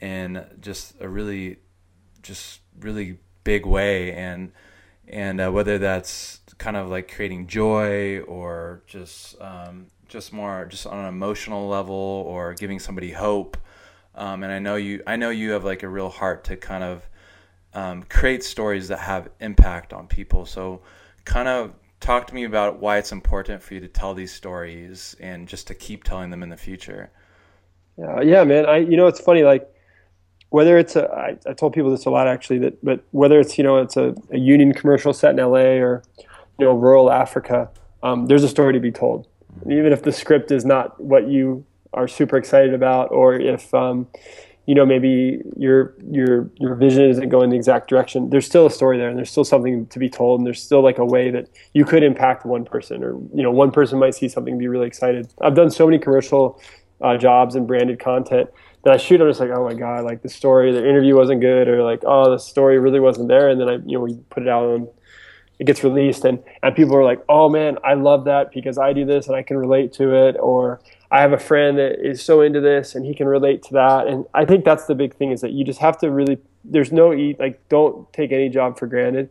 in 0.00 0.44
just 0.60 0.94
a 1.00 1.08
really 1.08 1.58
just 2.22 2.60
really 2.78 3.18
big 3.42 3.64
way 3.64 4.12
and 4.12 4.52
and 5.10 5.40
uh, 5.40 5.50
whether 5.50 5.78
that's 5.78 6.40
kind 6.58 6.76
of 6.76 6.88
like 6.88 7.12
creating 7.12 7.46
joy 7.46 8.20
or 8.20 8.82
just 8.86 9.40
um, 9.40 9.86
just 10.08 10.32
more 10.32 10.66
just 10.66 10.86
on 10.86 10.98
an 10.98 11.06
emotional 11.06 11.68
level 11.68 11.94
or 11.94 12.54
giving 12.54 12.78
somebody 12.78 13.10
hope. 13.10 13.56
Um, 14.14 14.42
and 14.42 14.52
I 14.52 14.58
know 14.58 14.76
you 14.76 15.02
I 15.06 15.16
know 15.16 15.30
you 15.30 15.52
have 15.52 15.64
like 15.64 15.82
a 15.82 15.88
real 15.88 16.08
heart 16.08 16.44
to 16.44 16.56
kind 16.56 16.84
of 16.84 17.08
um, 17.74 18.02
create 18.04 18.44
stories 18.44 18.88
that 18.88 18.98
have 18.98 19.28
impact 19.40 19.92
on 19.92 20.06
people. 20.06 20.46
So 20.46 20.82
kind 21.24 21.48
of 21.48 21.72
talk 22.00 22.26
to 22.26 22.34
me 22.34 22.44
about 22.44 22.80
why 22.80 22.98
it's 22.98 23.12
important 23.12 23.62
for 23.62 23.74
you 23.74 23.80
to 23.80 23.88
tell 23.88 24.14
these 24.14 24.32
stories 24.32 25.14
and 25.20 25.46
just 25.46 25.66
to 25.68 25.74
keep 25.74 26.04
telling 26.04 26.30
them 26.30 26.42
in 26.42 26.48
the 26.48 26.56
future. 26.56 27.10
Yeah, 27.96 28.20
yeah, 28.20 28.44
man. 28.44 28.66
I 28.66 28.78
you 28.78 28.96
know 28.96 29.06
it's 29.06 29.20
funny 29.20 29.42
like 29.42 29.68
whether 30.50 30.78
it's 30.78 30.96
a 30.96 31.08
I, 31.10 31.36
I 31.48 31.54
told 31.54 31.72
people 31.72 31.90
this 31.90 32.04
a 32.06 32.10
lot 32.10 32.28
actually 32.28 32.58
that 32.58 32.84
but 32.84 33.02
whether 33.12 33.40
it's 33.40 33.56
you 33.56 33.64
know 33.64 33.78
it's 33.78 33.96
a, 33.96 34.14
a 34.30 34.38
union 34.38 34.74
commercial 34.74 35.12
set 35.12 35.30
in 35.30 35.36
LA 35.36 35.78
or 35.78 36.02
you 36.58 36.66
know 36.66 36.72
rural 36.72 37.10
Africa, 37.10 37.70
um, 38.02 38.26
there's 38.26 38.44
a 38.44 38.48
story 38.48 38.72
to 38.74 38.80
be 38.80 38.92
told. 38.92 39.26
And 39.62 39.72
even 39.72 39.92
if 39.92 40.02
the 40.02 40.12
script 40.12 40.50
is 40.50 40.64
not 40.64 41.00
what 41.02 41.28
you 41.28 41.64
are 41.92 42.06
super 42.06 42.36
excited 42.36 42.72
about, 42.72 43.10
or 43.10 43.34
if 43.34 43.74
um, 43.74 44.06
you 44.66 44.74
know 44.76 44.86
maybe 44.86 45.42
your 45.56 45.94
your 46.10 46.48
your 46.60 46.74
vision 46.74 47.02
isn't 47.02 47.28
going 47.28 47.50
the 47.50 47.56
exact 47.56 47.88
direction 47.88 48.30
there's 48.30 48.46
still 48.46 48.66
a 48.66 48.70
story 48.70 48.98
there 48.98 49.08
and 49.08 49.18
there's 49.18 49.28
still 49.28 49.42
something 49.42 49.84
to 49.86 49.98
be 49.98 50.08
told 50.08 50.38
and 50.38 50.46
there's 50.46 50.62
still 50.62 50.80
like 50.80 50.98
a 50.98 51.04
way 51.04 51.28
that 51.28 51.48
you 51.72 51.84
could 51.84 52.04
impact 52.04 52.46
one 52.46 52.64
person 52.64 53.02
or 53.02 53.14
you 53.34 53.42
know 53.42 53.50
one 53.50 53.72
person 53.72 53.98
might 53.98 54.14
see 54.14 54.28
something 54.28 54.52
and 54.52 54.60
be 54.60 54.68
really 54.68 54.86
excited 54.86 55.32
i've 55.40 55.56
done 55.56 55.72
so 55.72 55.86
many 55.86 55.98
commercial 55.98 56.60
uh, 57.00 57.16
jobs 57.16 57.56
and 57.56 57.66
branded 57.66 57.98
content 57.98 58.48
that 58.84 58.94
i 58.94 58.96
shoot 58.96 59.20
i'm 59.20 59.28
just 59.28 59.40
like 59.40 59.50
oh 59.50 59.64
my 59.64 59.74
god 59.74 60.04
like 60.04 60.22
the 60.22 60.28
story 60.28 60.72
the 60.72 60.86
interview 60.86 61.16
wasn't 61.16 61.40
good 61.40 61.68
or 61.68 61.82
like 61.82 62.02
oh 62.06 62.30
the 62.30 62.38
story 62.38 62.78
really 62.78 63.00
wasn't 63.00 63.26
there 63.28 63.48
and 63.48 63.60
then 63.60 63.68
i 63.68 63.74
you 63.86 63.98
know 63.98 64.00
we 64.00 64.14
put 64.30 64.42
it 64.42 64.48
out 64.48 64.64
on 64.64 64.88
it 65.58 65.66
gets 65.66 65.84
released 65.84 66.24
and 66.24 66.42
and 66.62 66.74
people 66.74 66.96
are 66.96 67.04
like 67.04 67.22
oh 67.28 67.48
man 67.48 67.76
i 67.84 67.94
love 67.94 68.24
that 68.24 68.52
because 68.52 68.78
i 68.78 68.92
do 68.92 69.04
this 69.04 69.26
and 69.26 69.36
i 69.36 69.42
can 69.42 69.56
relate 69.56 69.92
to 69.92 70.14
it 70.14 70.36
or 70.40 70.80
I 71.10 71.20
have 71.22 71.32
a 71.32 71.38
friend 71.38 71.76
that 71.78 72.06
is 72.06 72.22
so 72.22 72.40
into 72.40 72.60
this 72.60 72.94
and 72.94 73.04
he 73.04 73.14
can 73.14 73.26
relate 73.26 73.62
to 73.64 73.72
that. 73.74 74.06
And 74.06 74.26
I 74.32 74.44
think 74.44 74.64
that's 74.64 74.86
the 74.86 74.94
big 74.94 75.14
thing 75.16 75.32
is 75.32 75.40
that 75.40 75.50
you 75.50 75.64
just 75.64 75.80
have 75.80 75.98
to 75.98 76.10
really, 76.10 76.38
there's 76.64 76.92
no 76.92 77.12
eat, 77.12 77.40
like, 77.40 77.68
don't 77.68 78.10
take 78.12 78.30
any 78.30 78.48
job 78.48 78.78
for 78.78 78.86
granted. 78.86 79.28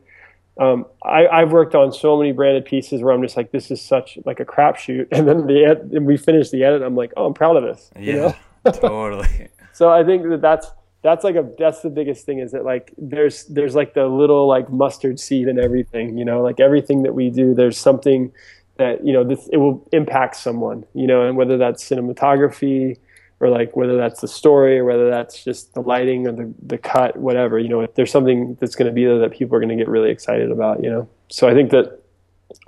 Um, 0.59 0.85
I, 1.03 1.25
I've 1.27 1.53
worked 1.53 1.75
on 1.75 1.93
so 1.93 2.17
many 2.17 2.33
branded 2.33 2.65
pieces 2.65 3.01
where 3.01 3.13
I'm 3.13 3.21
just 3.21 3.37
like, 3.37 3.51
this 3.51 3.71
is 3.71 3.81
such 3.81 4.19
like 4.25 4.41
a 4.41 4.45
crapshoot. 4.45 5.07
And 5.13 5.25
then 5.25 5.47
the 5.47 5.63
ed- 5.63 5.91
and 5.93 6.05
we 6.05 6.17
finish 6.17 6.49
the 6.49 6.65
edit. 6.65 6.81
I'm 6.81 6.97
like, 6.97 7.13
oh, 7.15 7.27
I'm 7.27 7.33
proud 7.33 7.55
of 7.55 7.63
this. 7.63 7.89
Yeah, 7.95 8.01
you 8.01 8.13
know? 8.15 8.35
Totally. 8.65 9.49
so 9.73 9.89
I 9.89 10.03
think 10.03 10.27
that 10.29 10.41
that's, 10.41 10.67
that's 11.01 11.23
like 11.23 11.35
a 11.35 11.49
that's 11.57 11.81
the 11.81 11.89
biggest 11.89 12.25
thing 12.25 12.39
is 12.39 12.51
that 12.51 12.65
like 12.65 12.93
there's 12.97 13.45
there's 13.45 13.75
like 13.75 13.93
the 13.93 14.05
little 14.05 14.47
like 14.47 14.69
mustard 14.69 15.19
seed 15.19 15.47
and 15.47 15.59
everything 15.59 16.17
you 16.17 16.25
know 16.25 16.41
like 16.41 16.59
everything 16.59 17.03
that 17.03 17.13
we 17.13 17.29
do 17.29 17.53
there's 17.53 17.77
something 17.77 18.31
that 18.77 19.05
you 19.05 19.13
know 19.13 19.23
this 19.23 19.47
it 19.51 19.57
will 19.57 19.87
impact 19.91 20.35
someone 20.35 20.85
you 20.93 21.07
know 21.07 21.27
and 21.27 21.37
whether 21.37 21.57
that's 21.57 21.87
cinematography 21.87 22.97
or 23.39 23.49
like 23.49 23.75
whether 23.77 23.95
that's 23.95 24.19
the 24.19 24.27
story 24.27 24.77
or 24.77 24.83
whether 24.83 25.09
that's 25.09 25.43
just 25.43 25.73
the 25.73 25.81
lighting 25.81 26.27
or 26.27 26.33
the, 26.33 26.53
the 26.63 26.77
cut 26.77 27.15
whatever 27.15 27.57
you 27.57 27.69
know 27.69 27.81
if 27.81 27.93
there's 27.95 28.11
something 28.11 28.57
that's 28.59 28.75
going 28.75 28.87
to 28.87 28.93
be 28.93 29.05
there 29.05 29.19
that 29.19 29.31
people 29.31 29.55
are 29.55 29.59
going 29.59 29.69
to 29.69 29.75
get 29.75 29.87
really 29.87 30.09
excited 30.09 30.51
about 30.51 30.83
you 30.83 30.89
know 30.89 31.07
so 31.29 31.47
i 31.47 31.53
think 31.53 31.71
that 31.71 32.01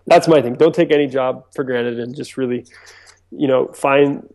that's 0.08 0.28
my 0.28 0.42
thing 0.42 0.54
don't 0.56 0.76
take 0.76 0.92
any 0.92 1.08
job 1.08 1.46
for 1.54 1.64
granted 1.66 2.00
and 2.00 2.16
just 2.16 2.38
really 2.38 2.66
you 3.32 3.48
know 3.48 3.68
find 3.68 4.26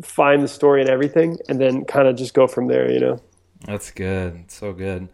find 0.00 0.42
the 0.42 0.48
story 0.48 0.80
and 0.80 0.88
everything 0.88 1.36
and 1.48 1.60
then 1.60 1.84
kind 1.84 2.08
of 2.08 2.16
just 2.16 2.32
go 2.32 2.46
from 2.46 2.66
there 2.66 2.90
you 2.90 3.00
know 3.00 3.20
that's 3.66 3.90
good 3.90 4.50
so 4.50 4.72
good 4.72 5.08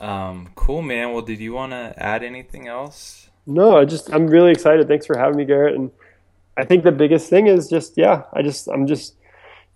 um, 0.00 0.48
cool 0.54 0.82
man 0.82 1.12
well 1.12 1.22
did 1.22 1.38
you 1.38 1.52
want 1.52 1.72
to 1.72 1.94
add 1.96 2.22
anything 2.22 2.66
else 2.66 3.26
no, 3.46 3.78
I 3.78 3.84
just 3.84 4.12
I'm 4.12 4.26
really 4.26 4.50
excited. 4.50 4.88
Thanks 4.88 5.06
for 5.06 5.16
having 5.16 5.36
me, 5.36 5.44
Garrett. 5.44 5.76
And 5.76 5.90
I 6.56 6.64
think 6.64 6.82
the 6.82 6.92
biggest 6.92 7.30
thing 7.30 7.46
is 7.46 7.68
just 7.68 7.96
yeah, 7.96 8.24
I 8.32 8.42
just 8.42 8.68
I'm 8.68 8.86
just 8.86 9.14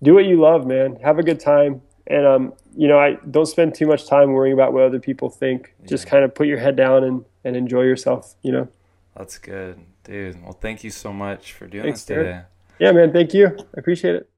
do 0.03 0.15
what 0.15 0.25
you 0.25 0.41
love, 0.41 0.67
man. 0.67 0.97
Have 0.97 1.19
a 1.19 1.23
good 1.23 1.39
time. 1.39 1.83
And 2.09 2.27
um, 2.27 2.53
you 2.77 2.89
know, 2.89 2.99
I 2.99 3.15
don't 3.31 3.47
spend 3.47 3.75
too 3.75 3.87
much 3.87 4.09
time 4.09 4.33
worrying 4.33 4.53
about 4.53 4.73
what 4.73 4.83
other 4.83 4.99
people 4.99 5.31
think. 5.31 5.73
Yeah. 5.81 5.87
Just 5.87 6.07
kind 6.09 6.25
of 6.25 6.35
put 6.35 6.49
your 6.49 6.59
head 6.59 6.75
down 6.75 7.05
and, 7.05 7.25
and 7.45 7.57
enjoy 7.57 7.83
yourself, 7.83 8.35
you 8.43 8.51
know. 8.51 8.69
That's 9.17 9.39
good, 9.39 9.79
dude. 10.03 10.43
Well, 10.43 10.53
thank 10.53 10.83
you 10.83 10.91
so 10.91 11.13
much 11.13 11.53
for 11.53 11.67
doing 11.67 11.85
Thanks, 11.85 12.05
this 12.05 12.17
today. 12.17 12.43
Yeah, 12.81 12.93
man. 12.93 13.13
Thank 13.13 13.35
you. 13.35 13.47
I 13.47 13.79
appreciate 13.79 14.17
it. 14.17 14.30